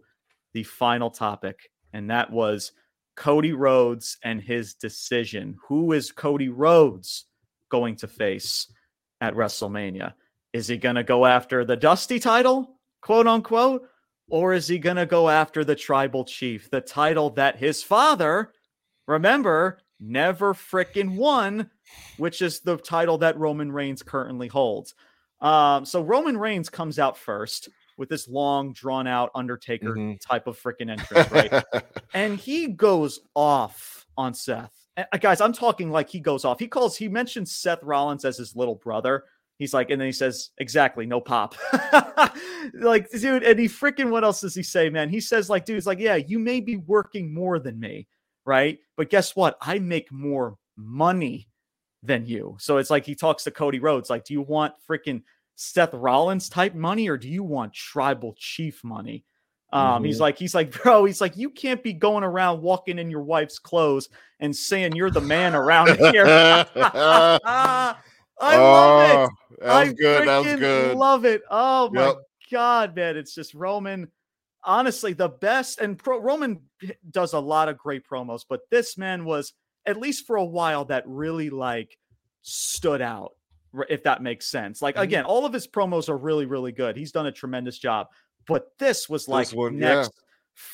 [0.54, 2.72] the final topic, and that was
[3.14, 5.54] Cody Rhodes and his decision.
[5.68, 7.26] Who is Cody Rhodes
[7.68, 8.72] going to face
[9.20, 10.14] at WrestleMania?
[10.54, 13.86] Is he going to go after the Dusty title, quote unquote,
[14.32, 18.50] or is he going to go after the Tribal Chief, the title that his father,
[19.06, 21.70] remember, never frickin' won,
[22.16, 24.94] which is the title that Roman Reigns currently holds?
[25.42, 27.68] Um, so Roman Reigns comes out first
[27.98, 30.18] with this long, drawn out Undertaker Mhm.
[30.20, 31.62] type of freaking entrance, right?
[32.14, 34.72] and he goes off on Seth.
[34.96, 36.58] And, uh, guys, I'm talking like he goes off.
[36.58, 39.24] He calls, he mentions Seth Rollins as his little brother.
[39.58, 41.54] He's like, and then he says, exactly, no pop.
[42.74, 45.08] like, dude, and he freaking, what else does he say, man?
[45.08, 48.08] He says, like, dude, it's like, yeah, you may be working more than me,
[48.44, 48.78] right?
[48.96, 49.56] But guess what?
[49.60, 51.48] I make more money
[52.02, 52.56] than you.
[52.58, 55.22] So it's like he talks to Cody Rhodes, like, do you want freaking
[55.54, 59.24] Seth Rollins type money or do you want tribal chief money?
[59.72, 60.20] Um, he's Mhm.
[60.20, 63.58] like, he's like, bro, he's like, you can't be going around walking in your wife's
[63.58, 64.08] clothes
[64.40, 66.26] and saying you're the man around here.
[68.42, 69.16] I love it.
[69.16, 69.28] Oh,
[69.60, 70.28] That was I good.
[70.28, 70.96] That was good.
[70.98, 71.42] love it.
[71.50, 72.16] Oh my Yep.
[72.50, 73.16] god, man!
[73.16, 74.10] It's just Roman.
[74.64, 75.80] Honestly, the best.
[75.80, 76.60] And pro, Roman
[77.10, 79.52] does a lot of great promos, but this man was
[79.86, 81.96] at least for a while that really like
[82.42, 83.32] stood out.
[83.88, 84.82] If that makes sense.
[84.82, 85.02] Like Mhm.
[85.02, 86.96] again, all of his promos are really, really good.
[86.96, 88.08] He's done a tremendous job.
[88.46, 89.94] But this was like one, yeah.
[89.94, 90.12] next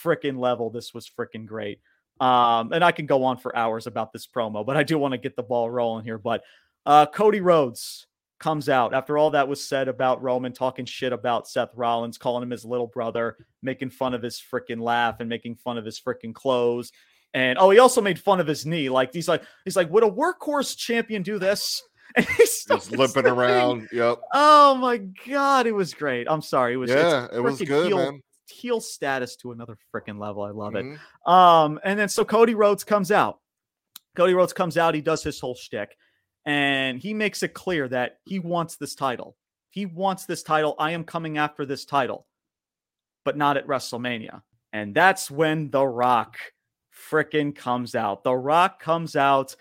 [0.05, 0.69] freaking level.
[0.71, 1.81] This was freaking great.
[2.21, 5.13] Um, and I can go on for hours about this promo, but I do want
[5.13, 6.19] to get the ball rolling here.
[6.19, 6.43] But
[6.89, 8.07] uh, Cody Rhodes
[8.41, 12.43] comes out after all that was said about Roman talking shit about Seth Rollins, calling
[12.43, 16.01] him his little brother, making fun of his freaking laugh and making fun of his
[16.01, 16.91] freaking clothes.
[17.35, 18.89] And oh, he also made fun of his knee.
[18.89, 21.83] Like he's like, he's like, would a workhorse champion do this?
[22.17, 23.87] And he's Just limping around.
[23.93, 24.19] Yep.
[24.33, 26.27] Oh my god, it was great.
[26.31, 28.23] I'm sorry, it was Yeah, it was good, heel, man.
[28.49, 30.43] heel status to another freaking level.
[30.43, 30.87] I love it.
[30.87, 31.31] Mhm.
[31.31, 33.41] Um, and then so Cody Rhodes comes out.
[34.17, 34.95] Cody Rhodes comes out.
[34.95, 35.95] He does his whole shtick,
[36.49, 39.37] and he makes it clear that he wants this title.
[39.69, 40.75] He wants this title.
[40.79, 42.27] I am coming after this title,
[43.23, 44.41] but not at WrestleMania.
[44.73, 46.39] And that's when The Rock
[47.11, 48.25] freaking comes out.
[48.25, 49.57] The Rock comes out,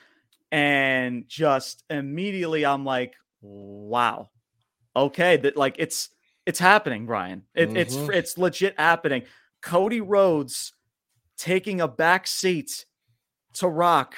[0.50, 4.30] and just immediately I'm like, wow,
[4.96, 6.08] okay, that like it's
[6.46, 7.44] it's happening, Brian.
[7.54, 8.16] It, It's Mhm.
[8.16, 9.24] it's legit happening.
[9.62, 10.72] Cody Rhodes
[11.38, 12.86] taking a back seat
[13.56, 14.16] to Rock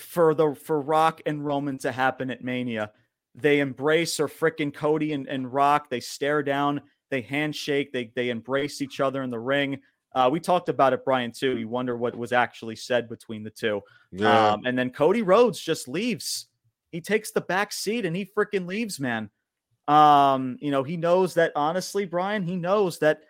[0.00, 2.92] for the for Rock and Roman to happen at Mania.
[3.34, 5.88] They embrace or frickin' Cody and, and Rock.
[5.88, 6.80] They stare down,
[7.10, 9.80] they handshake, they they embrace each other in the ring.
[10.12, 11.56] Uh, we talked about it, Brian, too.
[11.56, 13.80] You wonder what was actually said between the two.
[14.10, 14.52] Yeah.
[14.52, 16.48] Um, and then Cody Rhodes just leaves.
[16.90, 19.30] He takes the back seat and he freaking leaves, man.
[19.86, 23.20] Um, you know, he knows that honestly, Brian, he knows that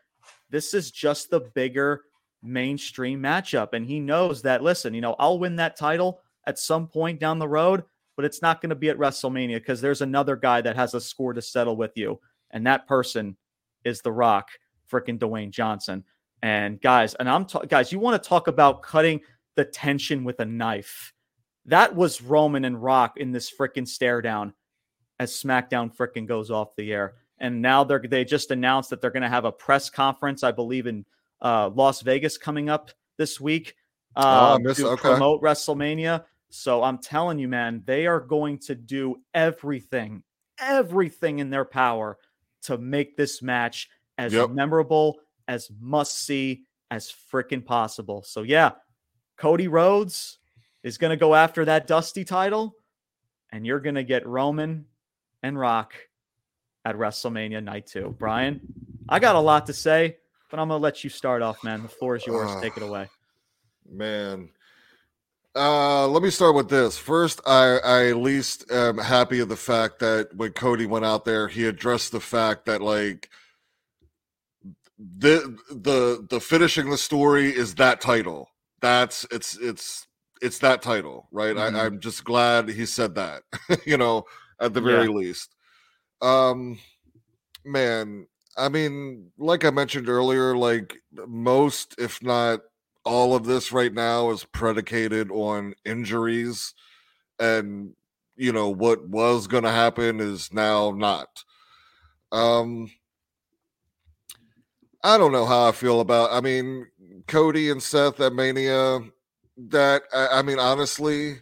[0.48, 2.02] this is just the bigger
[2.42, 3.74] mainstream matchup.
[3.74, 7.38] And he knows that, listen, you know, I'll win that title at some point down
[7.38, 7.84] the road,
[8.16, 11.00] but it's not going to be at WrestleMania because there's another guy that has a
[11.00, 12.20] score to settle with you.
[12.50, 13.36] And that person
[13.84, 14.48] is The Rock,
[14.90, 16.04] freaking Dwayne Johnson.
[16.42, 19.20] And guys, and I'm ta- guys, you want to talk about cutting
[19.56, 21.12] the tension with a knife.
[21.66, 24.54] That was Roman and Rock in this freaking stare down
[25.18, 27.14] as SmackDown freaking goes off the air.
[27.38, 30.52] And now they're they just announced that they're going to have a press conference, I
[30.52, 31.04] believe, in
[31.40, 33.74] uh, Las Vegas coming up this week
[34.16, 35.08] uh, missed- to okay.
[35.10, 36.24] promote WrestleMania.
[36.50, 40.22] So I'm telling you, man, they are going to do everything,
[40.58, 42.18] everything in their power
[42.62, 43.88] to make this match
[44.18, 44.50] as Yep.
[44.50, 48.22] memorable, as must see as freaking possible.
[48.24, 48.72] So yeah,
[49.36, 50.38] Cody Rhodes
[50.82, 52.74] is going to go after that Dusty title,
[53.52, 54.86] and you're going to get Roman
[55.42, 55.94] and Rock
[56.84, 58.14] at WrestleMania Night Two.
[58.18, 58.60] Brian,
[59.08, 60.16] I got a lot to say,
[60.50, 61.82] but I'm gonna let you start off, man.
[61.82, 62.50] The floor is yours.
[62.50, 63.08] Uh, Take it away.
[63.88, 64.50] Man.
[65.54, 66.96] Uh, let me start with this.
[66.96, 71.24] First, I, I at least am happy of the fact that when Cody went out
[71.24, 73.28] there, he addressed the fact that like
[74.98, 78.48] the the the finishing the story is that title.
[78.80, 80.06] That's it's it's
[80.42, 81.56] it's that title, right?
[81.56, 81.74] Mhm.
[81.74, 83.42] I, I'm just glad he said that,
[83.86, 84.24] you know,
[84.60, 85.54] at the very least.
[86.22, 86.78] Um
[87.64, 88.26] man,
[88.56, 92.60] I mean, like I mentioned earlier, like most, if not
[93.04, 96.74] all of this right now is predicated on injuries
[97.38, 97.94] and
[98.36, 101.44] you know what was going to happen is now not.
[102.32, 102.90] Um
[105.02, 106.86] i don't know how i feel about i mean
[107.26, 109.00] cody and seth at mania
[109.56, 111.38] that I, I mean honestly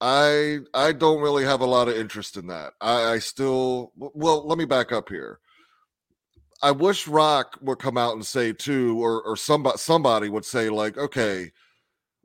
[0.00, 2.72] i i don't really have a lot of interest in that.
[2.80, 5.38] I i still well let me back up here
[6.64, 10.70] I wish Rock would come out and say too, or or somebody somebody would say
[10.70, 11.52] like, okay,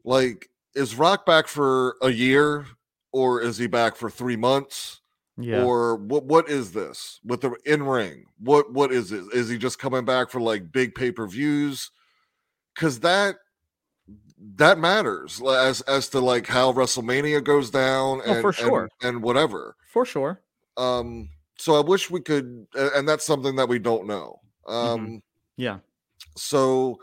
[0.03, 2.65] like is Rock back for a year,
[3.11, 5.01] or is he back for three months,
[5.37, 5.63] Yeah.
[5.65, 6.23] or what?
[6.23, 8.25] What is this with the in ring?
[8.39, 9.25] What what is it?
[9.33, 11.91] Is he just coming back for like big pay per views?
[12.75, 13.35] Because that
[14.55, 18.89] that matters as as to like how WrestleMania goes down Oh, for sure.
[19.01, 19.75] and, and whatever.
[19.91, 20.39] For sure.
[20.77, 21.29] Um,
[21.59, 24.39] so I wish we could, and that's something that we don't know.
[24.67, 25.21] Um,
[25.57, 25.79] Yeah.
[26.37, 26.99] so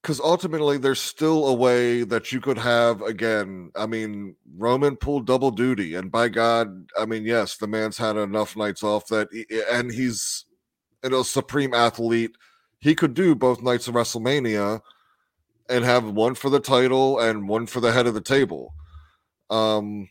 [0.00, 3.70] because ultimately there's still a way that you could have again.
[3.76, 8.16] I mean, Roman pulled double duty, and by God, I mean, yes, the man's had
[8.16, 10.44] enough nights off that, he, and he's
[11.04, 12.36] and a supreme athlete.
[12.80, 14.80] He could do both nights of WrestleMania
[15.68, 18.74] and have one for the title and one for the head of the table.
[19.50, 20.08] Um,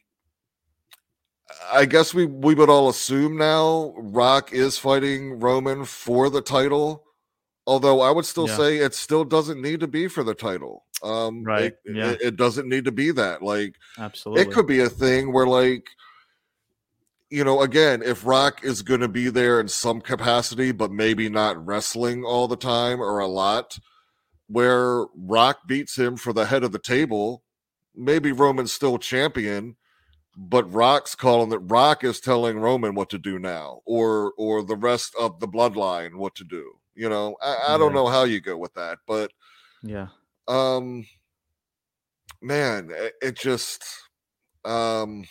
[1.72, 7.06] I guess we we would all assume now Rock is fighting Roman for the title.
[7.68, 8.58] Although I would still Yeah.
[8.58, 10.86] say it still doesn't need to be for the title.
[11.04, 12.12] Um Right, It, yeah.
[12.12, 13.42] it, it doesn't need to be that.
[13.42, 14.44] Like Absolutely.
[14.44, 15.88] it could be a thing where like
[17.30, 21.30] you know, again, if Rock is going to be there in some capacity, but maybe
[21.30, 23.80] not wrestling all the time or a lot,
[24.48, 27.44] where Rock beats him for the head of the table,
[27.96, 29.78] maybe Roman's still champion,
[30.38, 34.76] but Rock's calling that Rock is telling Roman what to do now, or or the
[34.78, 36.74] rest of the bloodline what to do.
[36.96, 38.00] You know, I, I don't Yeah.
[38.02, 39.32] know how you go with that, but
[39.84, 40.08] Yeah.
[40.48, 41.06] um
[42.42, 43.84] man it, it just
[44.66, 45.24] um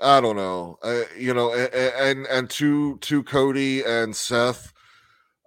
[0.00, 4.72] i don't know uh, you know and and to to cody and seth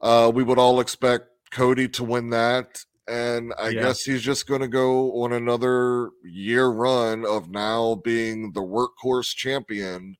[0.01, 3.73] uh we would all expect cody to win that and i Yeah.
[3.73, 9.35] guess he's just going to go on another year run of now being the workhorse
[9.35, 10.15] champion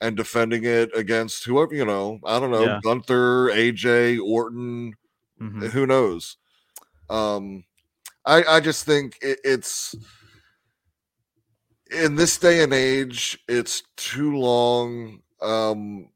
[0.00, 2.80] and defending it against whoever you know i don't know Yeah.
[2.82, 4.94] gunther aj orton
[5.40, 5.72] Mhm.
[5.72, 6.36] who knows
[7.10, 7.64] um
[8.26, 9.94] i i just think it, it's
[11.90, 16.08] in this day and age it's too long um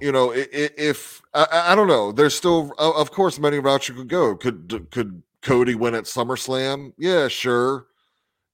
[0.00, 3.88] you know i- i- if i i don't know there's still of course many routes
[3.88, 4.36] you could go.
[4.36, 6.92] Could could cody win at summerslam?
[6.98, 7.86] Yeah sure.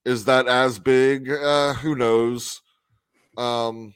[0.04, 1.30] Is that as big?
[1.30, 2.60] Uh who knows?
[3.36, 3.94] Um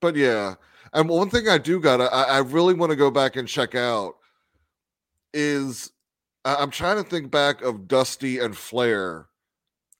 [0.00, 0.54] but yeah.
[0.92, 3.74] And one thing i do gotta i, I really want to go back and check
[3.74, 4.14] out
[5.34, 5.90] is
[6.44, 9.26] I'm trying to think back of Dusty and Flair,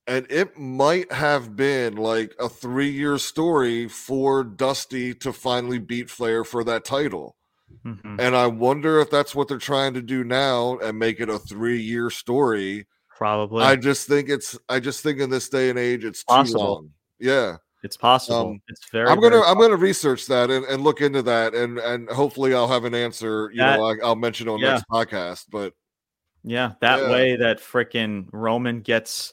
[0.06, 6.10] and it might have been like a three year story for Dusty to finally beat
[6.10, 7.36] Flair for that title.
[7.84, 8.16] Mhm.
[8.20, 11.38] And I wonder if that's what they're trying to do now and make it a
[11.38, 12.86] three year story.
[13.16, 13.64] Probably.
[13.64, 16.60] I just think it's, I just think in this day and age, it's too Possible.
[16.74, 16.90] long.
[17.18, 17.56] Yeah.
[17.82, 18.50] it's possible.
[18.50, 19.08] um, it's very.
[19.08, 22.52] I'm gonna very I'm gonna research that and, and look into that and and hopefully
[22.54, 23.50] I'll have an answer.
[23.52, 24.72] You That- know, I, I'll mention on yeah.
[24.72, 25.44] next podcast.
[25.50, 25.72] But
[26.42, 27.10] Yeah, that Yeah.
[27.10, 29.32] way that frickin' Roman gets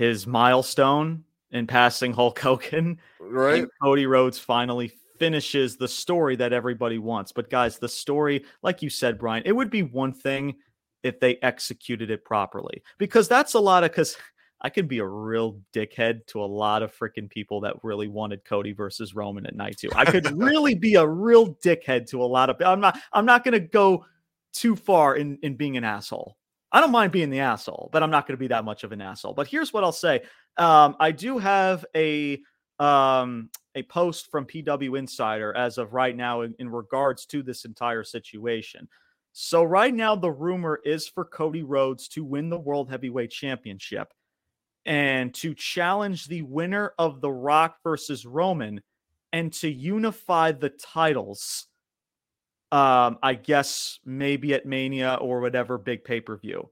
[0.00, 6.96] his milestone in passing Hulk Hogan, right, Cody Rhodes finally finishes the story that everybody
[6.96, 7.32] wants.
[7.32, 10.56] But guys, the story, like you said, Brian, it would be one thing
[11.02, 14.16] if they executed it properly, because that's a lot of because.
[14.62, 18.44] I could be a real dickhead to a lot of freaking people that really wanted
[18.44, 19.88] Cody versus Roman at night two.
[19.94, 22.60] I could really be a real dickhead to a lot of.
[22.60, 23.00] I'm not.
[23.10, 24.04] I'm not going to go
[24.52, 26.36] too far in in being an asshole.
[26.72, 28.92] I don't mind being the asshole, but I'm not going to be that much of
[28.92, 29.34] an asshole.
[29.34, 30.22] But here's what I'll say:
[30.56, 32.40] um, I do have a
[32.78, 37.64] um, a post from PW Insider as of right now in, in regards to this
[37.64, 38.88] entire situation.
[39.32, 44.12] So right now, the rumor is for Cody Rhodes to win the World Heavyweight Championship
[44.86, 48.80] and to challenge the winner of the Rock versus Roman
[49.32, 51.66] and to unify the titles
[52.72, 56.70] Um, I guess maybe at Mania or whatever big pay per view.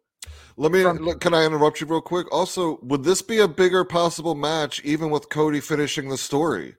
[0.57, 0.83] Let me.
[0.83, 2.33] From, can I interrupt you real quick?
[2.33, 6.77] Also, would this be a bigger possible match, even with Cody finishing the story?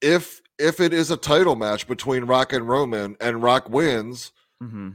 [0.00, 4.90] If if it is a title match between Rock and Roman, and Rock wins, mm-hmm.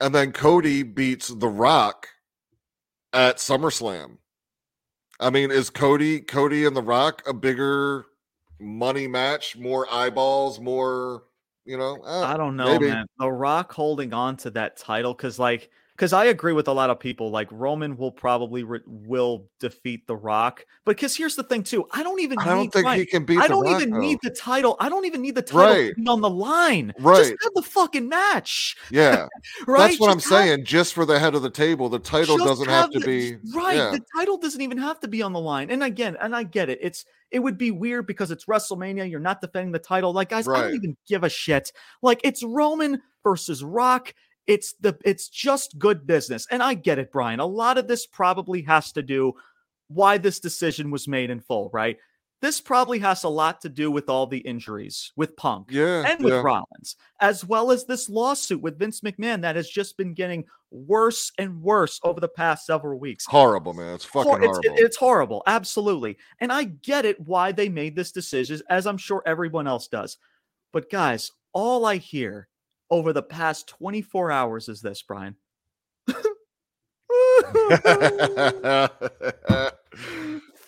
[0.00, 2.08] and then Cody beats The Rock
[3.12, 4.18] at SummerSlam.
[5.20, 8.06] I mean, is Cody Cody and The Rock a bigger
[8.58, 11.24] money match, more eyeballs, more
[11.64, 11.98] you know?
[12.04, 12.88] Uh, I don't know, maybe.
[12.88, 13.06] man.
[13.18, 16.90] The Rock holding on to that title because like because I agree with a lot
[16.90, 17.30] of people.
[17.30, 21.86] Like Roman will probably re- will defeat The Rock, but because here's the thing too,
[21.92, 22.38] I don't even.
[22.38, 23.38] I don't think he can beat.
[23.38, 24.00] I don't Rock, even though.
[24.00, 24.76] need the title.
[24.80, 25.92] I don't even need the title right.
[26.08, 26.92] on the line.
[26.98, 27.18] Right.
[27.18, 28.76] Just have the fucking match.
[28.90, 29.26] Yeah.
[29.66, 29.88] right.
[29.88, 30.64] That's what just I'm have, saying.
[30.64, 33.36] Just for the head of the table, the title doesn't have, have to the, be
[33.54, 33.76] right.
[33.76, 33.90] Yeah.
[33.90, 35.70] The title doesn't even have to be on the line.
[35.70, 36.78] And again, and I get it.
[36.82, 39.10] It's it would be weird because it's WrestleMania.
[39.10, 40.12] You're not defending the title.
[40.12, 40.58] Like guys, right.
[40.58, 41.72] I don't even give a shit.
[42.02, 44.14] Like it's Roman versus Rock
[44.46, 46.46] it's the it's just good business.
[46.50, 47.40] And I get it, Brian.
[47.40, 49.34] A lot of this probably has to do
[49.88, 51.98] why this decision was made in full, right?
[52.40, 56.24] This probably has a lot to do with all the injuries with Punk yeah, and
[56.24, 56.42] with yeah.
[56.42, 61.30] Rollins, as well as this lawsuit with Vince McMahon that has just been getting worse
[61.38, 63.26] and worse over the past several weeks.
[63.26, 63.94] Horrible, man.
[63.94, 64.74] It's fucking it's, horrible.
[64.76, 65.42] it's horrible.
[65.46, 66.18] Absolutely.
[66.40, 70.16] And I get it why they made this decision, as I'm sure everyone else does.
[70.72, 72.48] But guys, all I hear
[72.92, 75.36] over the past 24 hours is this, Brian?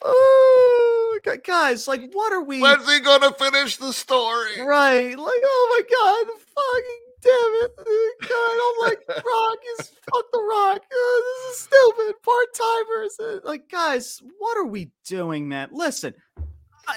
[0.03, 2.61] oh, guys, like, what are we?
[2.61, 4.59] When's he gonna finish the story?
[4.63, 7.77] Right, like, oh my god, fucking damn it,
[8.23, 10.79] god, I'm like, Rock is fuck the Rock.
[10.79, 12.15] Uh, this is stupid.
[12.23, 15.69] Part timers, uh, like, guys, what are we doing, man?
[15.73, 16.15] Listen,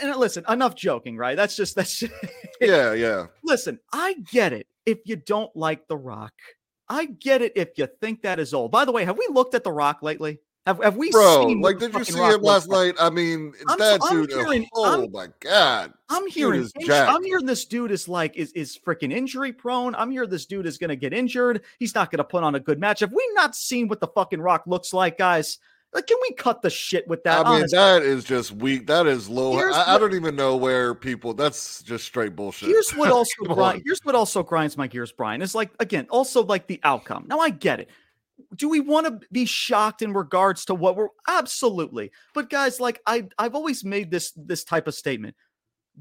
[0.02, 1.36] and listen, enough joking, right?
[1.36, 2.00] That's just that's.
[2.00, 2.14] Just,
[2.62, 3.26] yeah, yeah.
[3.44, 6.34] Listen, I get it if you don't like The Rock.
[6.90, 8.72] I get it if you think that is old.
[8.72, 10.40] By the way, have we looked at The Rock lately?
[10.66, 12.96] Have, have we Bro, seen like did you see him last night?
[13.00, 14.32] I mean, I'm, that I'm dude.
[14.32, 15.94] hearing, oh I'm, my god!
[16.10, 16.68] I'm hearing.
[16.90, 19.96] I'm hearing this dude is like is is freaking injury prone.
[19.96, 21.62] I'm hearing this dude is gonna get injured.
[21.80, 23.00] He's not gonna put on a good match.
[23.00, 25.58] Have we not seen what the fucking Rock looks like, guys?
[25.98, 27.40] Like, can we cut the shit with that?
[27.48, 27.76] I mean, honestly?
[27.76, 28.86] that is just weak.
[28.86, 29.58] That is low.
[29.58, 31.34] I, I, don't even know where people.
[31.34, 32.70] That's just straight bullshit.
[32.70, 35.42] Here's what also grind, here's what also grinds my gears, Brian.
[35.42, 37.26] Is like again, also like the outcome.
[37.28, 37.90] Now I get it.
[38.56, 42.12] Do we want to be shocked in regards to what we're absolutely?
[42.36, 45.36] But guys, like I, I've always made this this type of statement.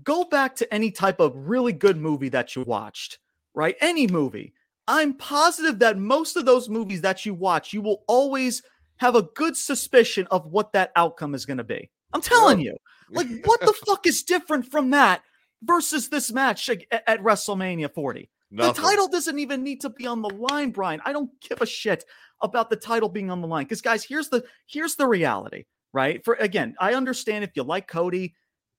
[0.05, 3.19] Go back to any type of really good movie that you watched,
[3.55, 3.77] right?
[3.81, 4.53] Any movie.
[4.87, 8.63] I'm positive that most of those movies that you watch, you will always
[8.99, 11.91] have a good suspicion of what that outcome is going to be.
[12.13, 12.77] I'm telling you.
[13.11, 15.23] Like, what the fuck is different from that
[15.63, 18.31] versus this match at, at WrestleMania 40?
[18.51, 18.83] Nothing.
[18.83, 21.01] The title doesn't even need to be on the line, Brian.
[21.05, 22.05] I don't give a shit
[22.43, 23.65] about the title being on the line.
[23.65, 26.25] Because guys, here's the here's the reality, right?
[26.25, 28.35] For again, I understand if you like Cody,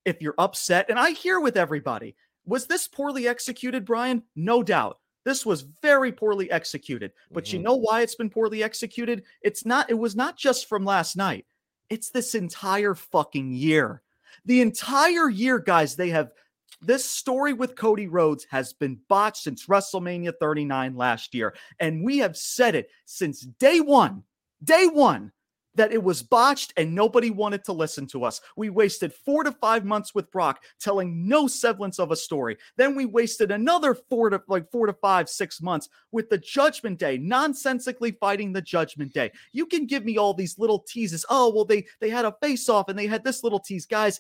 [0.06, 2.16] if you're upset, and I hear with everybody.
[2.46, 4.24] Was this poorly executed, Brian?
[4.36, 5.00] No doubt.
[5.28, 7.12] This was very poorly executed.
[7.34, 7.58] But mm-hmm.
[7.58, 9.24] you know why it's been poorly executed?
[9.42, 11.46] It's not, it was not just from last night.
[11.90, 14.04] It's this entire fucking year.
[14.46, 16.32] The entire year, guys, they have
[16.80, 21.54] this story with Cody Rhodes has been botched since WrestleMania 39 last year.
[21.82, 24.24] And we have said it since day one,
[24.64, 25.34] day one,
[25.78, 28.42] that it was botched and nobody wanted to listen to us.
[28.58, 32.58] We wasted four to five months with Brock telling no semblance of a story.
[32.76, 37.00] Then we wasted another four to like four to five, six months with the Judgment
[37.00, 39.32] Day, nonsensically fighting the Judgment Day.
[39.54, 41.26] You can give me all these little teases.
[41.30, 43.86] Oh, well, they they had a face off and they had this little tease.
[43.86, 44.20] Guys,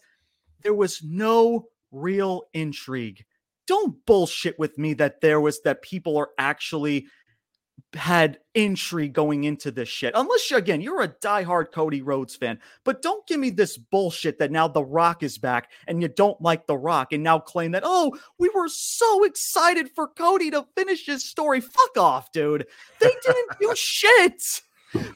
[0.62, 3.26] there was no real intrigue.
[3.66, 7.08] Don't bullshit with me that there was that people are actually
[7.94, 10.14] had intrigue going into this shit.
[10.16, 14.40] Unless you, again, you're a diehard Cody Rhodes fan, but don't give me this bullshit
[14.40, 17.72] that now The Rock is back and you don't like The Rock and now claim
[17.72, 21.62] that, oh, we were so excited for Cody to finish his story.
[21.62, 22.68] Fuck off, dude.
[23.00, 24.42] They didn't do shit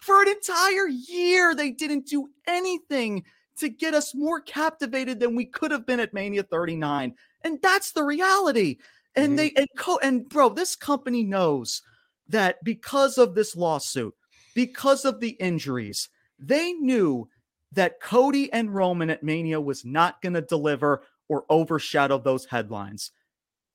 [0.01, 1.53] for an entire year.
[1.55, 3.23] They didn't do anything
[3.57, 7.13] to get us more captivated than we could have been at Mania 39.
[7.43, 8.77] And that's the reality.
[9.15, 9.35] And mm-hmm.
[9.35, 11.81] they and co- and bro, this company knows
[12.27, 14.13] that because of this lawsuit,
[14.55, 16.09] because of the injuries,
[16.39, 17.27] they knew
[17.71, 23.11] that Cody and Roman at Mania was not going to deliver or overshadow those headlines.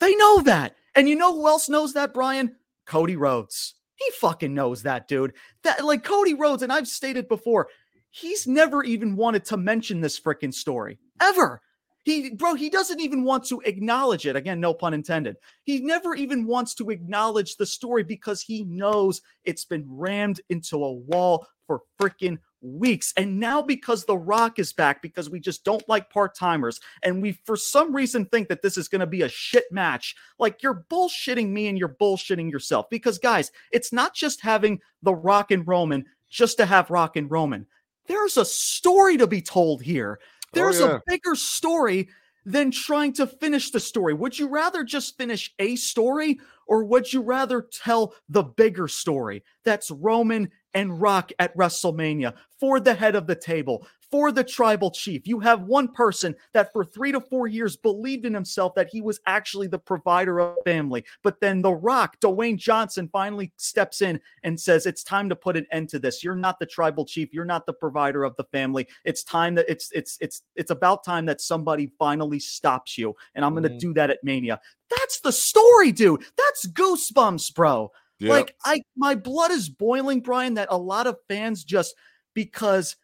[0.01, 0.76] They know that.
[0.94, 2.57] And you know who else knows that, Brian?
[2.86, 3.74] Cody Rhodes.
[3.97, 5.32] He fucking knows that, dude.
[5.62, 7.68] That like Cody Rhodes, and I've stated before,
[8.11, 11.62] he's never even wanted to mention this freaking story ever.
[12.07, 14.36] He, bro, he doesn't even want to acknowledge it.
[14.36, 15.38] Again, no pun intended.
[15.64, 20.84] He never even wants to acknowledge the story because he knows it's been rammed into
[20.84, 23.12] a wall for freaking weeks.
[23.16, 27.20] And now, because The Rock is back, because we just don't like part timers, and
[27.20, 30.62] we for some reason think that this is going to be a shit match, like
[30.62, 32.88] you're bullshitting me and you're bullshitting yourself.
[32.88, 37.28] Because, guys, it's not just having The Rock and Roman just to have Rock and
[37.28, 37.66] Roman.
[38.07, 40.20] There's a story to be told here.
[40.49, 40.97] Oh, There's oh, yeah.
[40.97, 42.09] a bigger story
[42.44, 44.14] than trying to finish the story.
[44.14, 46.38] Would you rather just finish a story
[46.68, 49.42] or would you rather tell the bigger story?
[49.64, 53.86] That's Roman and Rock at WrestleMania for the head of the table,
[54.16, 55.28] for the tribal chief.
[55.28, 59.02] You have one person that for three to four years believed in himself that he
[59.02, 61.04] was actually the provider of family.
[61.22, 65.54] But then The Rock, Dwayne Johnson, finally steps in and says, It's time to put
[65.54, 66.24] an end to this.
[66.24, 67.34] You're not the tribal chief.
[67.34, 68.88] You're not the provider of the family.
[69.04, 73.14] It's time that it's it's it's it's about time that somebody finally stops you.
[73.34, 73.76] And I'm gonna mm-hmm.
[73.76, 74.62] do that at Mania.
[74.88, 76.24] That's the story, dude.
[76.38, 77.92] That's goosebumps, bro.
[78.20, 78.30] Yep.
[78.30, 81.94] Like I my blood is boiling, Brian, that a lot of fans just
[82.32, 82.96] because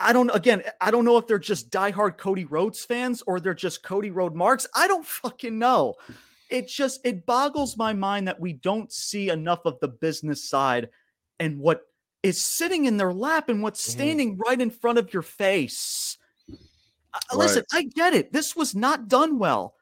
[0.00, 3.54] I don't again, I don't know if they're just diehard Cody Rhodes fans or they're
[3.54, 4.66] just Cody Road marks.
[4.74, 5.94] I don't fucking know.
[6.48, 10.88] It just it boggles my mind that we don't see enough of the business side
[11.38, 11.82] and what
[12.22, 13.98] is sitting in their lap and what's mm-hmm.
[13.98, 14.40] standing mm.
[14.40, 16.18] right in front of your face.
[16.50, 17.38] Uh, right.
[17.38, 18.32] Listen, I get it.
[18.32, 19.74] This was not done well.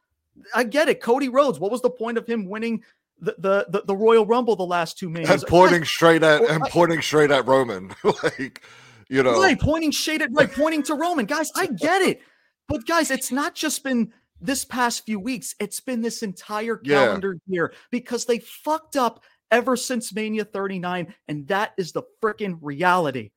[0.55, 1.01] I get it.
[1.01, 2.83] Cody Rhodes, what was the point of him winning
[3.21, 5.31] the the the, the Royal Rumble the last two minutes?
[5.31, 7.95] And pointing straight at and pointing straight at Roman.
[8.23, 8.63] like
[9.09, 11.27] you know, right, pointing shade at right, pointing to Roman.
[11.27, 12.21] Guys, I get it.
[12.69, 17.39] But guys, it's not just been this past few weeks, it's been this entire calendar
[17.47, 17.55] yeah.
[17.55, 23.31] year because they fucked up ever since Mania 39, and that is the freaking reality.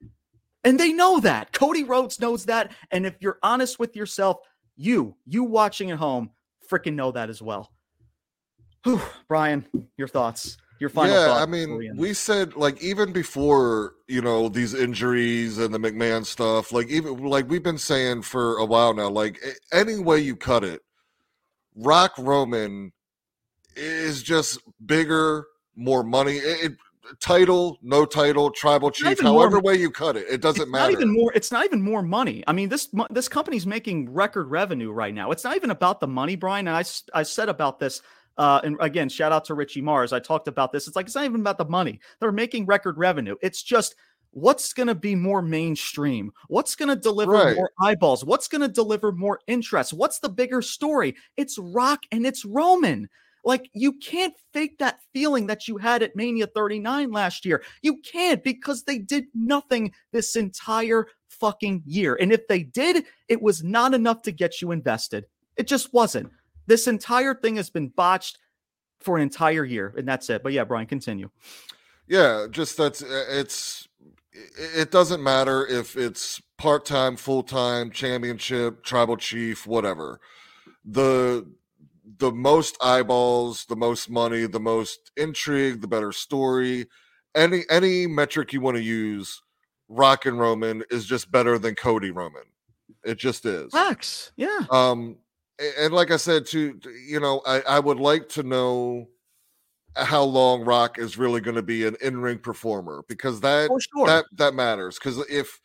[0.64, 1.54] And they know that.
[1.54, 2.72] Cody Rhodes knows that.
[2.92, 4.38] And if you're honest with yourself,
[4.76, 6.32] you, you watching at home,
[6.70, 7.72] freaking know that as well.
[8.84, 9.02] Whew.
[9.28, 9.66] Brian,
[9.98, 14.74] your thoughts your final yeah i mean we said like even before you know these
[14.74, 19.08] injuries and the mcmahon stuff like even like we've been saying for a while now
[19.08, 19.40] like
[19.72, 20.82] any way you cut it
[21.76, 22.92] rock roman
[23.76, 26.74] is just bigger more money it,
[27.20, 31.00] title no title tribal chief however more, way you cut it it doesn't matter not
[31.00, 32.44] even more it's not even more money.
[32.48, 35.32] I mean this this company's making record revenue right now.
[35.32, 38.02] It's not even about the money brian and i i said about this
[38.38, 40.14] uh, and again, shout out to Richie Mars.
[40.14, 40.88] I talked about this.
[40.88, 42.00] It's like it's not even about the money.
[42.20, 43.36] They're making record revenue.
[43.42, 43.96] It's just
[44.32, 46.32] what's going to be more mainstream?
[46.48, 47.56] What's going to deliver right.
[47.56, 48.24] more eyeballs?
[48.24, 49.94] What's going to deliver more interest?
[49.94, 51.16] What's the bigger story?
[51.38, 53.10] It's Rock and it's Roman.
[53.44, 57.64] Like you can't fake that feeling that you had at Mania 39 last year.
[57.82, 62.18] You can't because they did nothing this entire fucking year.
[62.22, 65.26] And if they did, it was not enough to get you invested.
[65.58, 66.32] It just wasn't.
[66.68, 68.38] This entire thing has been botched
[69.00, 70.44] for an entire year, and that's it.
[70.44, 71.30] But yeah, Brian, continue.
[72.08, 73.88] Yeah, just that's uh, it's
[74.34, 80.20] it doesn't matter if it's part-time, full-time, championship, tribal chief, whatever.
[80.86, 81.46] The
[82.18, 86.88] the most eyeballs, the most money, the most intrigue, the better story,
[87.36, 89.42] any any metric you want to use,
[89.88, 92.44] Rock and Roman is just better than Cody Roman.
[93.04, 93.72] It just is.
[93.72, 94.32] Facts.
[94.36, 94.66] Yeah.
[94.70, 95.18] Um
[95.78, 99.08] and like I said, to you know, I, I would like to know
[99.96, 104.08] how long Rock is really going to be an in-ring performer because that oh, sure.
[104.08, 104.98] that that matters.
[104.98, 105.60] Because if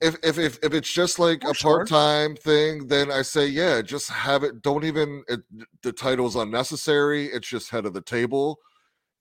[0.00, 3.82] if if if if it's just like For a part-time thing, then I say yeah,
[3.82, 4.62] just have it.
[4.62, 5.40] Don't even uh, it,
[5.82, 7.26] the title's unnecessary.
[7.26, 8.58] It's just head of the table.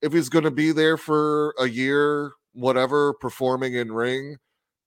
[0.02, 4.38] If he's going to be there for a year, whatever, performing in ring,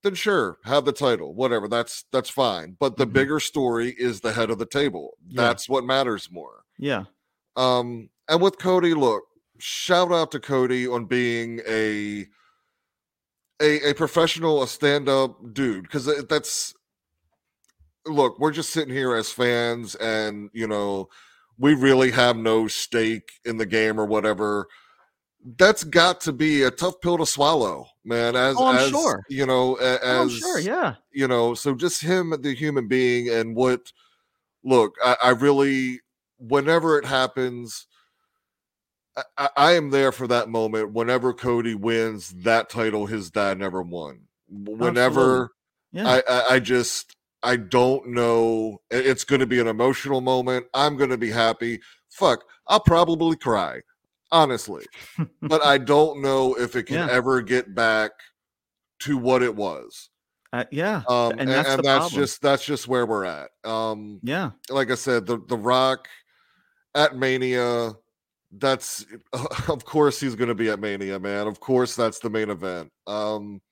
[0.03, 1.69] then sure, have the title, whatever.
[1.69, 2.77] That's that's fine.
[2.79, 3.13] But the mm-hmm.
[3.13, 5.17] bigger story is the head of the table.
[5.33, 5.73] That's yeah.
[5.73, 6.65] what matters more.
[6.79, 7.05] Yeah.
[7.57, 9.25] Um, and with Cody, look,
[9.59, 12.27] shout out to Cody on being a
[13.61, 16.75] a, a professional, a stand-up dude, because that's
[18.07, 21.09] look, we're just sitting here as fans, and you know,
[21.59, 24.67] we really have no stake in the game or whatever
[25.45, 28.37] that's got to be a tough pill to swallow, man.
[28.37, 29.23] As, oh, as sure.
[29.29, 30.95] you know, as oh, sure, yeah.
[31.13, 33.93] You know, so just him, the human being, and what.
[34.65, 35.99] Look, I, I really,
[36.39, 37.89] whenever it happens,
[39.37, 40.93] I, I, am there for that moment.
[40.93, 44.29] Whenever Cody wins that title, his dad never won.
[44.49, 45.51] Whenever,
[45.91, 46.09] yeah.
[46.09, 48.79] I, I, I just, I don't know.
[48.89, 50.67] It's going to be an emotional moment.
[50.75, 51.81] I'm going to be happy.
[52.09, 53.81] Fuck, I'll probably cry
[54.33, 54.85] honestly.
[55.43, 57.09] but I don't know if it can yeah.
[57.11, 58.11] ever get back
[59.01, 60.09] to what it was.
[60.53, 63.51] Uh, yeah, Um, and and, that's and that's just that's just where we're at.
[63.65, 66.09] Um, yeah, like I said, the the Rock
[66.95, 67.93] at Mania.
[68.59, 69.07] That's
[69.69, 71.47] of course he's going to be at Mania, man.
[71.47, 72.93] Of course that's the main event.
[73.07, 73.63] Um,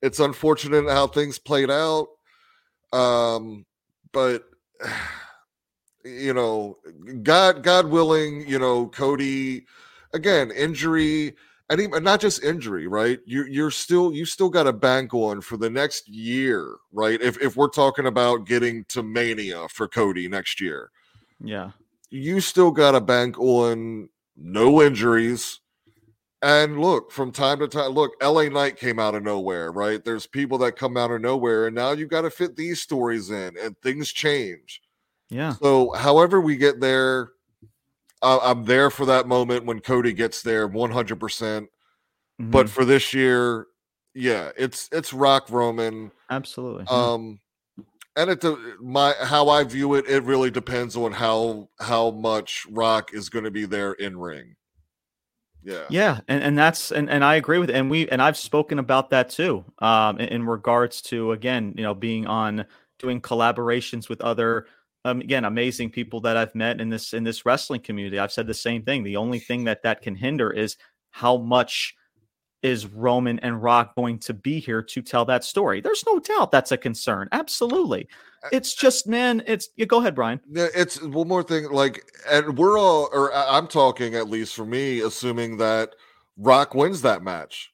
[0.00, 2.06] it's unfortunate how things played out,
[2.92, 3.66] um,
[4.12, 4.44] but
[6.04, 6.78] you know,
[7.24, 9.66] God God willing, you know, Cody
[10.12, 11.34] again injury
[11.78, 13.18] and not just injury, right?
[13.24, 17.20] You you're still you still got a bank on for the next year, right?
[17.20, 20.90] If if we're talking about getting to Mania for Cody next year,
[21.40, 21.70] yeah,
[22.10, 25.60] you still got a bank on no injuries.
[26.44, 30.04] And look, from time to time, look, LA Knight came out of nowhere, right?
[30.04, 33.30] There's people that come out of nowhere, and now you got to fit these stories
[33.30, 34.82] in, and things change.
[35.30, 37.30] yeah, So, however we get there,
[38.22, 41.16] I'm there for that moment when Cody gets there, 100.
[41.18, 41.68] percent
[42.38, 43.66] But for this year,
[44.14, 46.12] yeah, it's it's Rock Roman.
[46.30, 46.86] absolutely.
[46.86, 47.40] Um,
[48.16, 52.66] and it de- my how I view it, it really depends on how how much
[52.70, 54.56] Rock is going to be there in ring.
[55.64, 58.78] Yeah, Yeah, and, and that's and, and I agree with and we and I've spoken
[58.78, 59.64] about that too.
[59.78, 62.66] Um in, in regards to again, you know, being on
[62.98, 64.66] doing collaborations with other
[65.04, 68.18] um again amazing people that I've met in this in this wrestling community.
[68.18, 69.02] I've said the same thing.
[69.02, 70.76] The only thing that that can hinder is
[71.10, 71.94] how much
[72.62, 75.80] is Roman and Rock going to be here to tell that story?
[75.80, 77.28] There's no doubt that's a concern.
[77.32, 78.08] Absolutely.
[78.50, 80.40] It's just man, it's you go ahead, Brian.
[80.50, 81.70] It's one more thing.
[81.70, 85.94] Like, and we're all, or I'm talking at least for me, assuming that
[86.36, 87.72] Rock wins that match.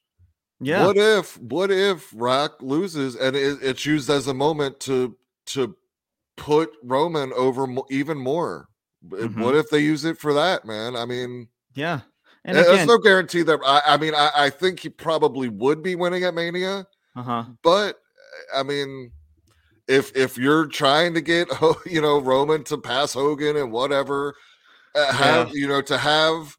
[0.59, 0.85] Yeah.
[0.85, 5.15] What if what if Rock loses and it, it's used as a moment to
[5.47, 5.75] to
[6.39, 8.67] put Roman over mo- even more?
[9.07, 9.41] Mhm.
[9.41, 10.95] What if they use it for that, man?
[10.95, 12.01] I mean, yeah.
[12.45, 15.83] And and there's no guarantee that I, I mean I, I think he probably would
[15.83, 17.45] be winning at Mania, uh-huh.
[17.61, 17.97] but
[18.55, 19.11] I mean
[19.87, 21.49] if if you're trying to get
[21.85, 24.35] you know Roman to pass Hogan and whatever,
[24.95, 26.57] uh, have you know to have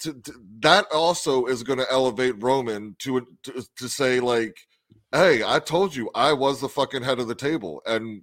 [0.00, 4.56] to, to- that also is going to elevate Roman to, to to say like,
[5.12, 8.22] hey, I told you I was the fucking head of the table, and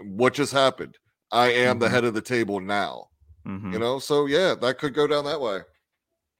[0.00, 0.98] what just happened?
[1.30, 1.90] I am the Mhm.
[1.90, 3.08] head of the table now.
[3.46, 3.72] mhm.
[3.72, 5.60] You know, so yeah, that could go down that way.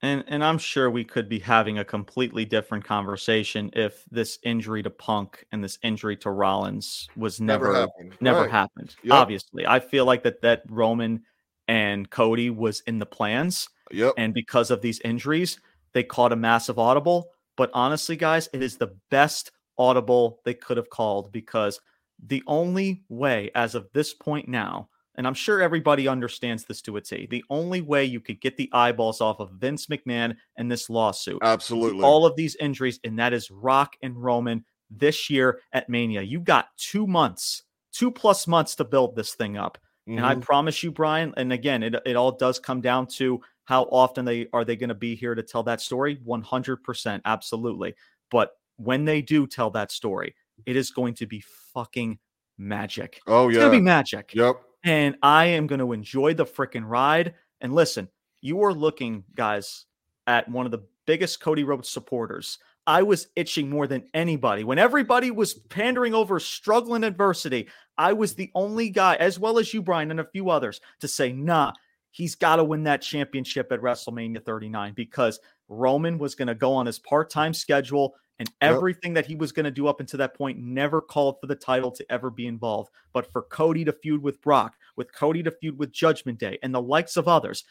[0.03, 4.83] And and I'm sure we could be having a completely different conversation if this injury
[4.83, 8.17] to Punk and this injury to Rollins was never never, happened.
[8.21, 8.51] Right.
[8.51, 8.97] happened.
[9.05, 9.13] Yep.
[9.15, 11.23] Obviously, I feel like that that Roman
[11.69, 14.15] and Cody was in the plans, Yep.
[14.17, 15.61] and because of these injuries,
[15.93, 17.31] they caught a massive audible.
[17.57, 21.81] But honestly, guys, it is the best audible they could have called because
[22.23, 26.97] the only way, as of this point now, and I'm sure everybody understands this to
[26.97, 30.71] a T, the only way you could get the eyeballs off of Vince McMahon and
[30.71, 32.05] this lawsuit, Absolutely.
[32.05, 36.23] all of these injuries, and that is Rock and Roman this year at Mania.
[36.23, 39.79] You got two months, two plus months to build this thing up.
[40.07, 40.43] And I Mhm.
[40.43, 44.47] promise you, Brian, and again, it, it all does come down to how often they
[44.53, 46.19] are they going to be here to tell that story?
[46.25, 47.95] 100%, absolutely.
[48.31, 50.35] But when they do tell that story,
[50.67, 51.43] it is going to be
[51.75, 52.19] fucking
[52.59, 53.21] magic.
[53.27, 53.63] oh It's yeah.
[53.63, 54.35] going to be magic.
[54.35, 54.57] Yep.
[54.85, 57.35] And I am going to enjoy the freaking ride.
[57.61, 58.09] And listen,
[58.41, 59.87] you are looking, guys,
[60.27, 62.59] at one of the biggest Cody Rhodes supporters.
[62.87, 64.65] I was itching more than anybody.
[64.65, 69.73] When everybody was pandering over struggling adversity, I was the only guy, as well as
[69.73, 71.73] you, Brian, and a few others, to say, nah,
[72.11, 76.73] he's got to win that championship at WrestleMania 39 because Roman was going to go
[76.73, 78.77] on his part time schedule and Yep.
[78.77, 81.55] everything that he was going to do up until that point never called for the
[81.55, 82.91] title to ever be involved.
[83.13, 86.75] But for Cody to feud with Brock, with Cody to feud with Judgment Day, and
[86.75, 87.65] the likes of others,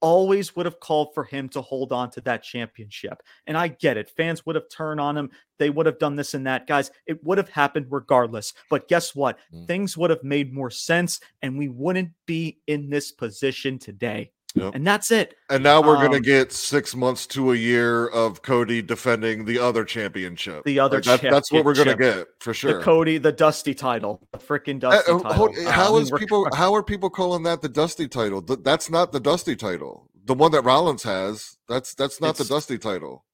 [0.00, 3.20] always would have called for him to hold on to that championship.
[3.46, 4.10] And I get it.
[4.16, 5.30] Fans would have turned on him.
[5.58, 6.66] They would have done this and that.
[6.68, 8.54] Guys, it would have happened regardless.
[8.70, 9.38] But guess what?
[9.52, 9.66] Mm.
[9.66, 14.30] Things would have made more sense and we wouldn't be in this position today.
[14.54, 14.74] Yep.
[14.74, 15.34] And that's it.
[15.50, 19.58] And now we're gonna Um, get six months to a year of Cody defending the
[19.58, 20.64] other championship.
[20.64, 22.78] The other Like, that- that's what we're gonna get for sure.
[22.78, 25.32] The Cody, the Dusty title, the freaking Uh, Dusty uh, title.
[25.32, 26.48] hold- Uh, how I mean, is people?
[26.54, 28.40] How are people calling that the Dusty title?
[28.42, 30.08] Th- that's not the Dusty title.
[30.24, 31.56] The one that Rollins has.
[31.68, 33.24] That's that's not the Dusty title.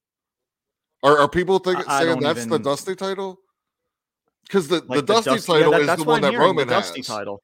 [1.03, 3.39] Are are people thinking I- I saying don't that's the Dusty title?
[4.47, 6.69] Because the, like the Dusty yeah, title that- is the one that hearing, the Roman
[6.69, 7.07] Dusty has.
[7.07, 7.43] title.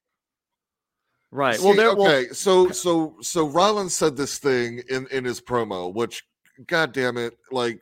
[1.33, 1.57] Right.
[1.57, 1.95] See, well, there.
[1.95, 6.25] Well, okay, so so so Rollins said this thing in in his promo, which,
[6.67, 7.81] god damn it, like,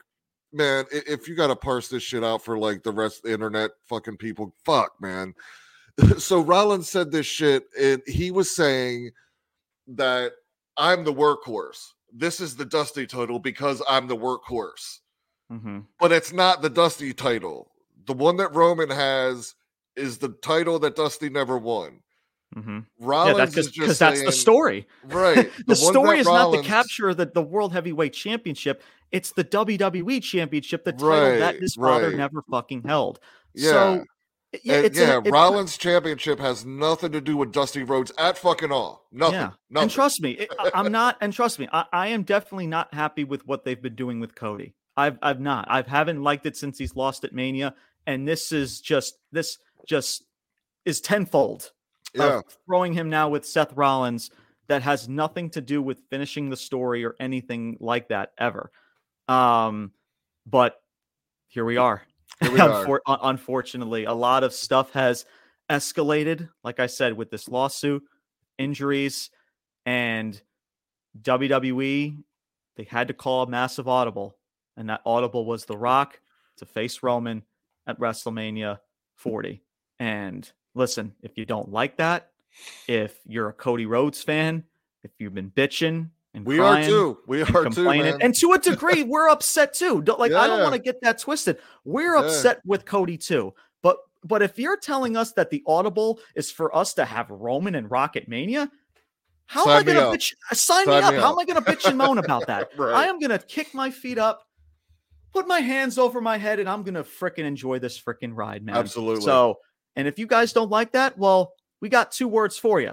[0.53, 3.33] man, if you got to parse this shit out for like the rest of the
[3.33, 5.35] internet, fucking people, fuck, man.
[6.19, 9.11] so Rollins said this shit, and he was saying
[9.89, 10.33] that
[10.77, 11.93] I'm the workhorse.
[12.12, 14.99] This is the Dusty title because I'm the workhorse,
[15.51, 15.85] mhm.
[15.99, 17.73] but it's not the Dusty title.
[18.07, 19.55] the one that Roman has
[19.95, 22.01] is the title that Dusty never won.
[22.57, 22.79] Mm-hmm.
[22.99, 24.87] Rollins yeah, that's because that's the story.
[25.05, 25.51] right?
[25.66, 28.83] the one story is not the capture of the, the world heavyweight championship.
[29.12, 32.16] It's the WWE championship, the title that his father right.
[32.16, 33.20] never fucking held.
[33.55, 34.05] Yeah, So
[34.62, 35.19] yeah, and it's an- yeah.
[35.19, 39.07] it's- Rollins championship has nothing to do with Dusty Rhodes at fucking all.
[39.12, 39.35] Nothing.
[39.35, 39.51] Yeah.
[39.70, 39.83] Nothing.
[39.83, 41.19] And trust me, it, I'm not.
[41.20, 44.35] And trust me, I, I am definitely not happy with what they've been doing with
[44.35, 44.75] Cody.
[44.97, 45.66] I've I've not.
[45.70, 47.75] I haven't liked it since he's lost at Mania,
[48.07, 50.25] and this is just this just
[50.85, 51.73] is tenfold
[52.14, 52.40] yeah.
[52.66, 54.30] throwing him now with Seth Rollins
[54.68, 58.70] that has nothing to do with finishing the story or anything like that ever.
[59.26, 59.93] Um,
[60.47, 60.80] but
[61.48, 62.02] here we are.
[62.40, 63.01] Here we are.
[63.06, 65.24] Unfortunately, a lot of stuff has
[65.70, 66.48] escalated.
[66.62, 68.02] Like I said, with this lawsuit,
[68.59, 69.30] injuries,
[69.86, 70.40] and
[71.20, 72.22] WWE,
[72.76, 74.36] they had to call a massive audible,
[74.76, 76.20] and that audible was The Rock
[76.59, 77.43] to face Roman
[77.86, 78.78] at WrestleMania
[79.16, 79.62] 40.
[79.98, 82.30] And listen, if you don't like that,
[82.86, 84.64] if you're a Cody Rhodes fan,
[85.02, 87.18] if you've been bitching and We are too.
[87.26, 88.18] We and are too, complaining, man.
[88.22, 90.00] and to a degree, we're upset too.
[90.02, 91.59] Don't, like I don't want to get that twisted.
[91.84, 92.20] We're Yeah.
[92.20, 93.52] upset with Cody too.
[93.82, 97.74] But but if you're telling us that the audible is for us to have Roman
[97.74, 98.70] and Rocket Mania,
[99.46, 100.32] how Sign am I going to bitch?
[100.50, 101.14] uh, Sign, me up.
[101.14, 101.32] me How up.
[101.32, 102.70] am I going to bitch and moan about that?
[102.76, 102.94] Right.
[102.94, 104.42] I am going to kick my feet up,
[105.32, 108.62] put my hands over my head, and I'm going to freaking enjoy this freaking ride,
[108.64, 108.76] man.
[108.76, 109.22] Absolutely.
[109.24, 109.59] So,
[109.99, 111.53] and if you guys don't like that, well,
[111.83, 112.93] we got two words for you: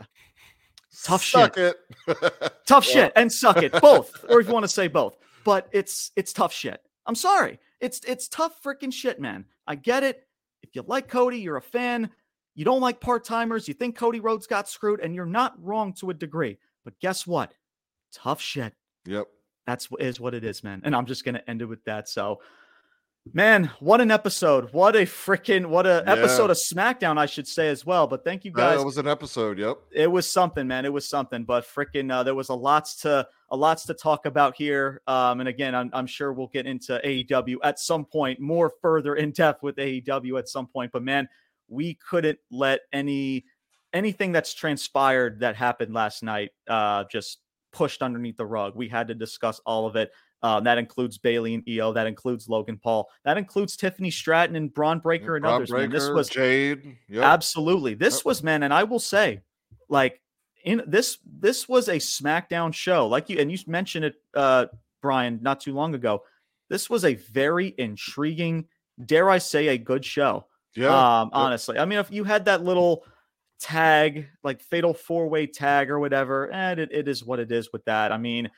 [1.03, 1.77] tough Suck it.
[2.68, 2.94] tough Yeah.
[2.94, 3.72] shit and suck it.
[3.82, 5.15] Both or if you want to say both.
[5.45, 6.82] But it's it's tough shit.
[7.06, 7.60] I'm sorry.
[7.80, 9.45] It's it's tough freaking shit man.
[9.68, 10.27] I get it.
[10.64, 12.10] If you like cody you're a fan.
[12.57, 13.68] You don't like part-timers.
[13.68, 16.57] You think cody rhodes got screwed and you're not wrong to a degree.
[16.86, 17.53] But guess what?
[18.14, 18.73] Tough shit.
[19.06, 19.27] Yep.
[19.68, 20.82] that's is what it is man.
[20.84, 22.07] And i'm just gonna end it with that.
[22.10, 22.40] So
[23.34, 26.14] man what an episode what a freaking what a Yeah.
[26.14, 28.77] episode of smackdown i should say as well but thank you guys.
[28.77, 29.57] That was an episode.
[29.57, 29.77] Yep.
[29.91, 30.85] it was something, man.
[30.85, 31.43] It was something.
[31.43, 35.02] But freaking, uh, there was a lots to a lots to talk about here.
[35.07, 39.15] Um, and again, I'm, I'm sure we'll get into AEW at some point, more further
[39.15, 40.91] in depth with AEW at some point.
[40.91, 41.27] But man,
[41.68, 43.45] we couldn't let any
[43.93, 47.39] anything that's transpired that happened last night uh, just
[47.72, 48.76] pushed underneath the rug.
[48.76, 50.11] We had to discuss all of it.
[50.43, 51.93] Um, that includes Bayley and Iyo.
[51.93, 53.09] That includes Logan Paul.
[53.23, 55.71] That includes Tiffany Stratton and Bron Breakker and Bron others.
[55.71, 55.89] man.
[55.89, 56.97] This was Jade.
[57.09, 57.23] Yep.
[57.23, 57.95] Absolutely.
[57.95, 58.25] This Yep.
[58.25, 59.41] was man, and I will say,
[59.89, 60.21] like
[60.63, 63.07] in this, this was a SmackDown show.
[63.07, 64.67] Like you and you mentioned it, uh,
[65.01, 66.23] Brian, not too long ago.
[66.69, 68.65] This was a very intriguing,
[69.05, 70.45] dare I say, a good show.
[70.75, 70.89] Yeah.
[71.21, 71.77] Um, honestly.
[71.79, 73.05] I mean, if you had that little
[73.59, 77.85] tag, like fatal four-way tag or whatever, and it, it is what it is with
[77.85, 78.11] that.
[78.11, 78.49] I mean,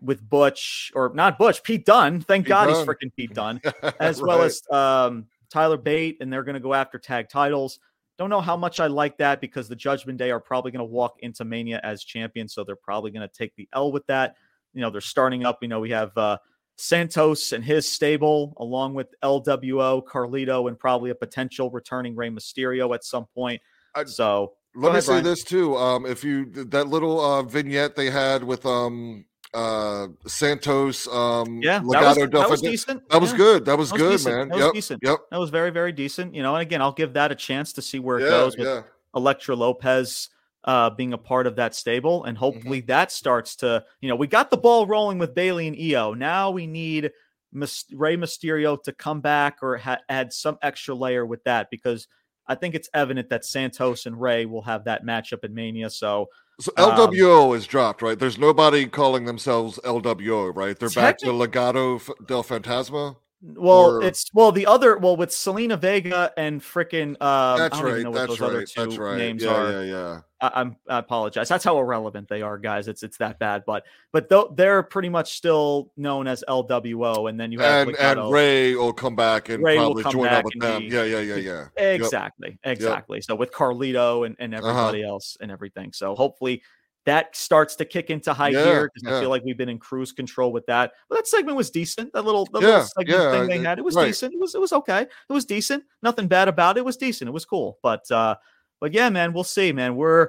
[0.00, 2.20] with Butch or not Butch, Pete Dunne.
[2.20, 2.74] Thank Pete God Dunne.
[2.76, 3.60] he's freaking Pete Dunne
[4.00, 7.78] as well as um, Tyler Bate, and they're going to go after tag titles.
[8.18, 10.84] Don't know how much I like that because the Judgment Day are probably going to
[10.84, 14.36] walk into Mania as champions, so they're probably going to take the L with that.
[14.74, 15.58] You know, they're starting up.
[15.62, 16.36] You know, we have uh,
[16.76, 22.94] Santos and his stable, along with LWO, Carlito, and probably a potential returning Rey Mysterio
[22.94, 23.60] at some point.
[23.94, 25.24] I- so Let me ahead, say Brian.
[25.24, 25.76] this too.
[25.76, 31.80] Um, if you that little uh, vignette they had with um uh Santos um yeah,
[31.90, 33.08] that was, that was decent.
[33.08, 33.64] that was Yeah, good.
[33.64, 34.36] That was that was good, decent.
[34.36, 34.48] man.
[34.48, 34.74] That was yep.
[34.74, 35.00] decent.
[35.02, 35.18] Yep.
[35.30, 36.34] That was very, very decent.
[36.34, 38.56] You know, and again, I'll give that a chance to see where it Yeah, goes
[38.56, 38.82] with yeah.
[39.14, 40.28] Elektra Lopez
[40.64, 42.44] uh, being a part of that stable, and Mm-hmm.
[42.44, 46.16] hopefully that starts to, you know, we got the ball rolling with Bayley and Iyo.
[46.16, 47.10] Now we need
[47.52, 52.06] Rey Mysterio to come back or ha- add some extra layer with that because
[52.46, 55.90] I think it's evident that Santos and Rey will have that matchup in Mania.
[55.90, 56.28] So
[56.60, 58.18] So Um, LWO is dropped, right?
[58.18, 60.78] There's nobody calling themselves LWO, right?
[60.78, 63.16] They're back to Legado del Fantasma.
[63.42, 67.78] Well, Or- it's well the other well with Zelina Vega and frickin' um, I don't
[67.80, 68.02] even right.
[68.02, 69.16] know what That's those other two That's right.
[69.16, 69.70] names yeah, are.
[69.72, 70.20] yeah, yeah.
[70.42, 71.48] I, I'm I apologize.
[71.48, 72.86] That's how irrelevant they are, guys.
[72.86, 73.62] It's it's that bad.
[73.66, 77.96] But but though they're pretty much still known as LWO, and then you have And
[77.98, 80.82] and Rey will come back and Rey probably join up with them.
[80.82, 81.66] be- Yeah, yeah, yeah, yeah.
[81.78, 82.00] Yep.
[82.00, 83.22] Exactly, exactly.
[83.22, 84.68] So with Carlito and, and Uh-huh.
[84.68, 85.92] everybody else and everything.
[85.94, 86.62] So hopefully
[87.10, 89.78] that starts to kick into high Yeah, gear because I feel like we've been in
[89.78, 90.92] cruise control with that.
[91.08, 92.12] But that segment was decent.
[92.12, 94.06] That little, the Yeah, little segment yeah, thing they uh, had, it was right.
[94.06, 94.32] decent.
[94.32, 95.02] It was it was okay.
[95.02, 95.82] It was decent.
[96.02, 96.80] Nothing bad about it.
[96.80, 97.28] It was decent.
[97.28, 97.78] It was cool.
[97.82, 98.36] But uh,
[98.80, 99.96] but yeah, man, we'll see, man.
[99.96, 100.28] We're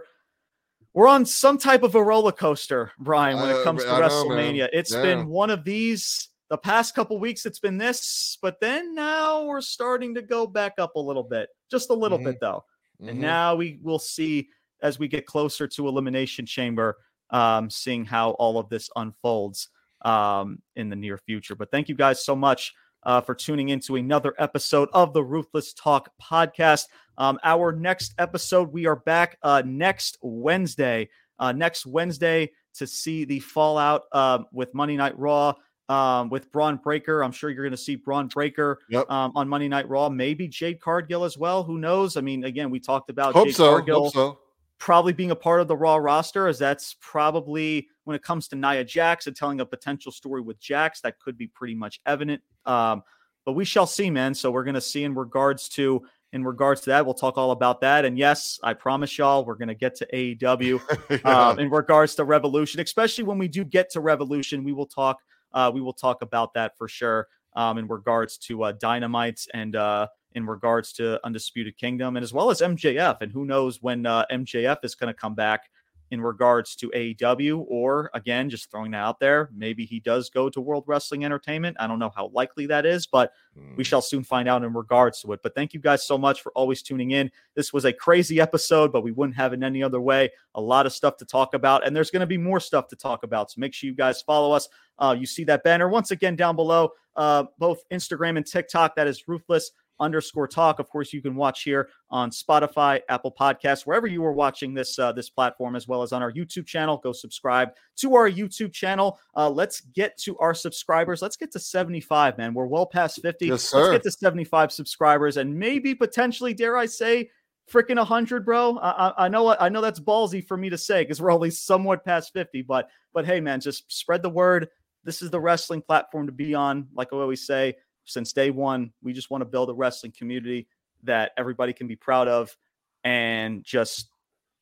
[0.93, 3.99] we're on some type of a roller coaster, Brian, when it Uh, comes to I
[3.99, 4.07] know.
[4.07, 4.67] WrestleMania.
[4.73, 5.01] It's Yeah.
[5.03, 9.61] been one of these the past couple weeks it's been this, but then now we're
[9.61, 11.47] starting to go back up a little bit.
[11.69, 12.25] Just a little Mhm.
[12.25, 12.65] bit though.
[12.99, 14.49] And now we will see
[14.81, 16.97] as we get closer to Elimination Chamber,
[17.29, 19.69] um, seeing how all of this unfolds
[20.03, 21.55] um, in the near future.
[21.55, 25.73] But thank you guys so much uh, for tuning into another episode of the Ruthless
[25.73, 26.85] Talk podcast.
[27.17, 31.09] Um, our next episode, we are back uh, next Wednesday.
[31.39, 35.53] Uh, next Wednesday to see the fallout um, with Monday Night Raw
[35.89, 37.23] um, with Bron Breakker.
[37.23, 39.09] I'm sure you're going to see Bron Breakker Yep.
[39.09, 40.07] um, on Monday Night Raw.
[40.09, 41.63] Maybe Jade Cargill as well.
[41.63, 42.15] Who knows?
[42.15, 43.69] I mean, again, we talked about Hope Jade so.
[43.71, 44.39] Cargill Hope so.
[44.81, 48.55] Probably being a part of the Raw roster, as that's probably when it comes to
[48.55, 52.41] Nia Jax and telling a potential story with Jax, that could be pretty much evident.
[52.65, 53.03] Um,
[53.45, 54.33] but we shall see, man.
[54.33, 56.01] So we're going to see in regards to
[56.33, 57.05] in regards to that.
[57.05, 58.05] We'll talk all about that.
[58.05, 60.81] And yes, I promise y'all, we're going to get to AEW
[61.23, 61.49] Yeah.
[61.49, 64.63] um, in regards to Revolution, especially when we do get to Revolution.
[64.63, 65.17] We will talk.
[65.53, 67.27] Uh, we will talk about that for sure.
[67.53, 72.33] Um, in regards to uh, Dynamites and uh, in regards to Undisputed Kingdom, and as
[72.33, 73.21] well as MJF.
[73.21, 75.69] And who knows when uh, MJF is going to come back
[76.11, 80.49] in regards to AEW, or again, just throwing that out there, maybe he does go
[80.49, 81.77] to World Wrestling Entertainment.
[81.79, 83.31] I don't know how likely that is, but
[83.77, 85.39] we shall soon find out in regards to it.
[85.41, 87.31] But thank you guys so much for always tuning in.
[87.55, 90.29] This was a crazy episode, but we wouldn't have it any other way.
[90.55, 92.97] A lot of stuff to talk about, and there's going to be more stuff to
[92.97, 93.49] talk about.
[93.49, 94.67] So make sure you guys follow us.
[94.99, 98.97] Uh, you see that banner once again down below, uh, both Instagram and TikTok.
[98.97, 99.71] That is ruthless
[100.01, 100.79] underscore talk.
[100.79, 104.99] Of course, you can watch here on Spotify, Apple Podcasts, wherever you are watching this
[104.99, 106.97] uh, this platform, as well as on our YouTube channel.
[106.97, 109.19] Go subscribe to our YouTube channel.
[109.37, 111.21] Uh, let's get to our subscribers.
[111.21, 112.53] Let's get to 75, man.
[112.53, 113.45] We're well past 50.
[113.45, 113.91] Yes, Let's sir.
[113.93, 117.29] get to 75 subscribers and maybe potentially, dare I say,
[117.71, 118.77] freaking 100, bro.
[118.77, 121.51] I, I, I know I know that's ballsy for me to say because we're only
[121.51, 124.69] somewhat past 50, but but hey, man, just spread the word.
[125.03, 126.87] This is the wrestling platform to be on.
[126.93, 127.75] Like I always say,
[128.05, 130.67] since day one, we just want to build a wrestling community
[131.03, 132.55] that everybody can be proud of
[133.03, 134.09] and just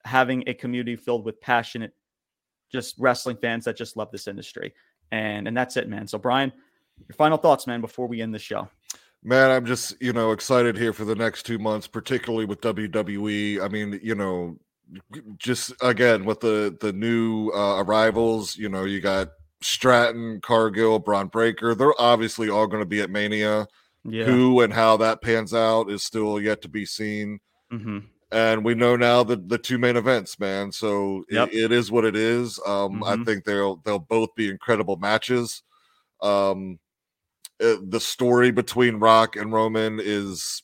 [0.06, 1.94] having a community filled with passionate
[2.72, 4.74] just wrestling fans that just love this industry.
[5.12, 6.08] And and that's it, man.
[6.08, 6.52] So Brian,
[7.08, 8.70] your final thoughts, man, before we end the show.
[9.22, 13.62] Man, I'm just, you know, excited here for the next two months, particularly with WWE.
[13.62, 14.58] I mean, you know,
[15.38, 19.30] just again with the the new uh, arrivals, you know, you got
[19.62, 21.76] Stratton, Cargill, Bron Breakker.
[21.76, 23.68] They're obviously all going to be at Mania.
[24.06, 24.24] Yeah.
[24.26, 27.40] Who and how that pans out is still yet to be seen.
[27.70, 28.00] hmm
[28.32, 30.72] And we know now the the two main events, man.
[30.72, 32.60] So it- it is what it is.
[32.66, 33.26] Um, I Mhm.
[33.26, 35.64] think they'll they'll both be incredible matches.
[36.22, 36.80] Um,
[37.62, 40.64] uh, the story between Rock and Roman is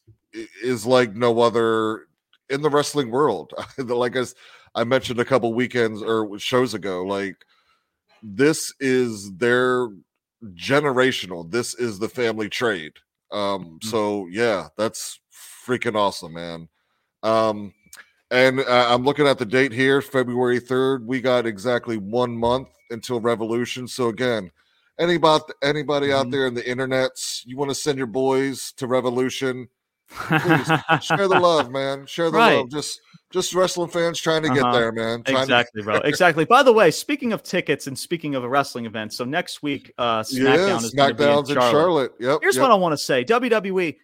[0.62, 2.08] is like no other
[2.50, 3.54] in the wrestling world.
[3.78, 4.36] like as
[4.76, 7.36] I mentioned a couple weekends or shows ago, like
[8.26, 9.90] this is their
[10.56, 11.50] generational.
[11.50, 12.94] This is the family trade.
[13.32, 13.84] Um, Mhm.
[13.90, 15.20] so yeah, that's
[15.68, 16.70] freaking awesome, man.
[17.24, 17.74] Um,
[18.32, 21.06] and uh, I'm looking at the date here, February 3rd.
[21.06, 23.88] We got exactly one month until Revolution.
[23.88, 24.52] So again,
[25.00, 26.32] anybody anybody out Mhm.
[26.32, 29.70] there in the internets, you want to send your boys to Revolution,
[30.10, 30.72] please
[31.04, 32.06] share the love, man.
[32.06, 32.58] Share the Right.
[32.58, 32.70] love.
[32.72, 33.02] Just
[33.32, 34.72] just wrestling fans trying to Uh-huh.
[34.72, 35.24] get there, man.
[35.24, 35.96] Trying exactly, bro.
[36.06, 36.46] Exactly.
[36.46, 39.92] By the way, speaking of tickets and speaking of a wrestling event, so next week,
[39.98, 41.72] uh, SmackDown yeah, is to in SmackDown's in Charlotte.
[41.72, 42.12] Charlotte.
[42.20, 42.40] Yep.
[42.42, 42.62] Here's yep.
[42.62, 43.98] what I want to say: WWE,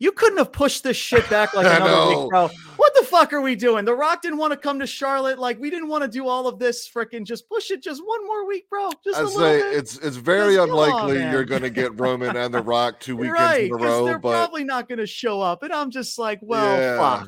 [0.00, 2.48] you couldn't have pushed this shit back like another week, bro.
[2.76, 3.84] What the fuck are we doing?
[3.84, 5.38] The Rock didn't want to come to Charlotte.
[5.38, 6.88] Like we didn't want to do all of this.
[6.88, 8.90] Freaking just push it just one more week, bro.
[9.04, 9.76] Just a I little say bit.
[9.76, 13.00] it's it's very Just come on, unlikely you're going to get Roman and The Rock
[13.00, 15.72] two weekends right, in a row, they're but probably not going to show up, and
[15.72, 17.24] I'm just like, well, Yeah.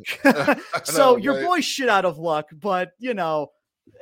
[0.54, 0.60] fuck.
[0.84, 1.44] So know, your right?
[1.46, 3.50] boy's shit out of luck, but you know,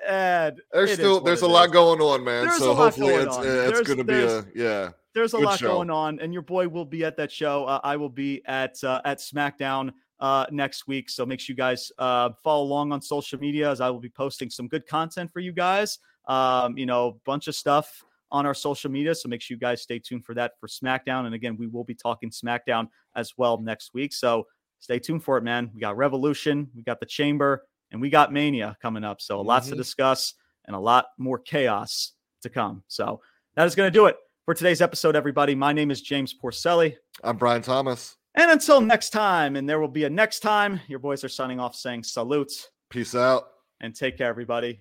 [0.06, 2.46] and there's still there's a lot going on, man.
[2.46, 3.42] There's so hopefully it's on.
[3.46, 4.90] it's There's- going to be a yeah.
[5.14, 5.68] There's a Good lot show.
[5.68, 7.64] going on, and your boy will be at that show.
[7.64, 11.56] Uh, I will be at uh, at SmackDown uh, next week, so make sure you
[11.56, 15.32] guys uh, follow along on social media as I will be posting some good content
[15.32, 15.98] for you guys.
[16.26, 19.58] Um, you know, a bunch of stuff on our social media, so make sure you
[19.60, 21.24] guys stay tuned for that for SmackDown.
[21.24, 24.46] And again, we will be talking SmackDown as well next week, so
[24.80, 25.70] stay tuned for it, man.
[25.74, 29.20] We got Revolution, we got the Chamber, and we got Mania coming up.
[29.22, 29.78] So lots to Mhm.
[29.78, 30.34] discuss
[30.66, 32.12] and a lot more chaos
[32.42, 32.84] to come.
[32.88, 33.22] So
[33.56, 34.16] that is going to do it
[34.48, 35.54] for today's episode, everybody.
[35.54, 36.96] My name is James Porcelli.
[37.22, 38.16] I'm Brian Thomas.
[38.34, 41.60] And until next time, and there will be a next time, your boys are signing
[41.60, 42.50] off saying salute
[42.88, 43.44] Peace out.
[43.82, 44.80] and take care, everybody.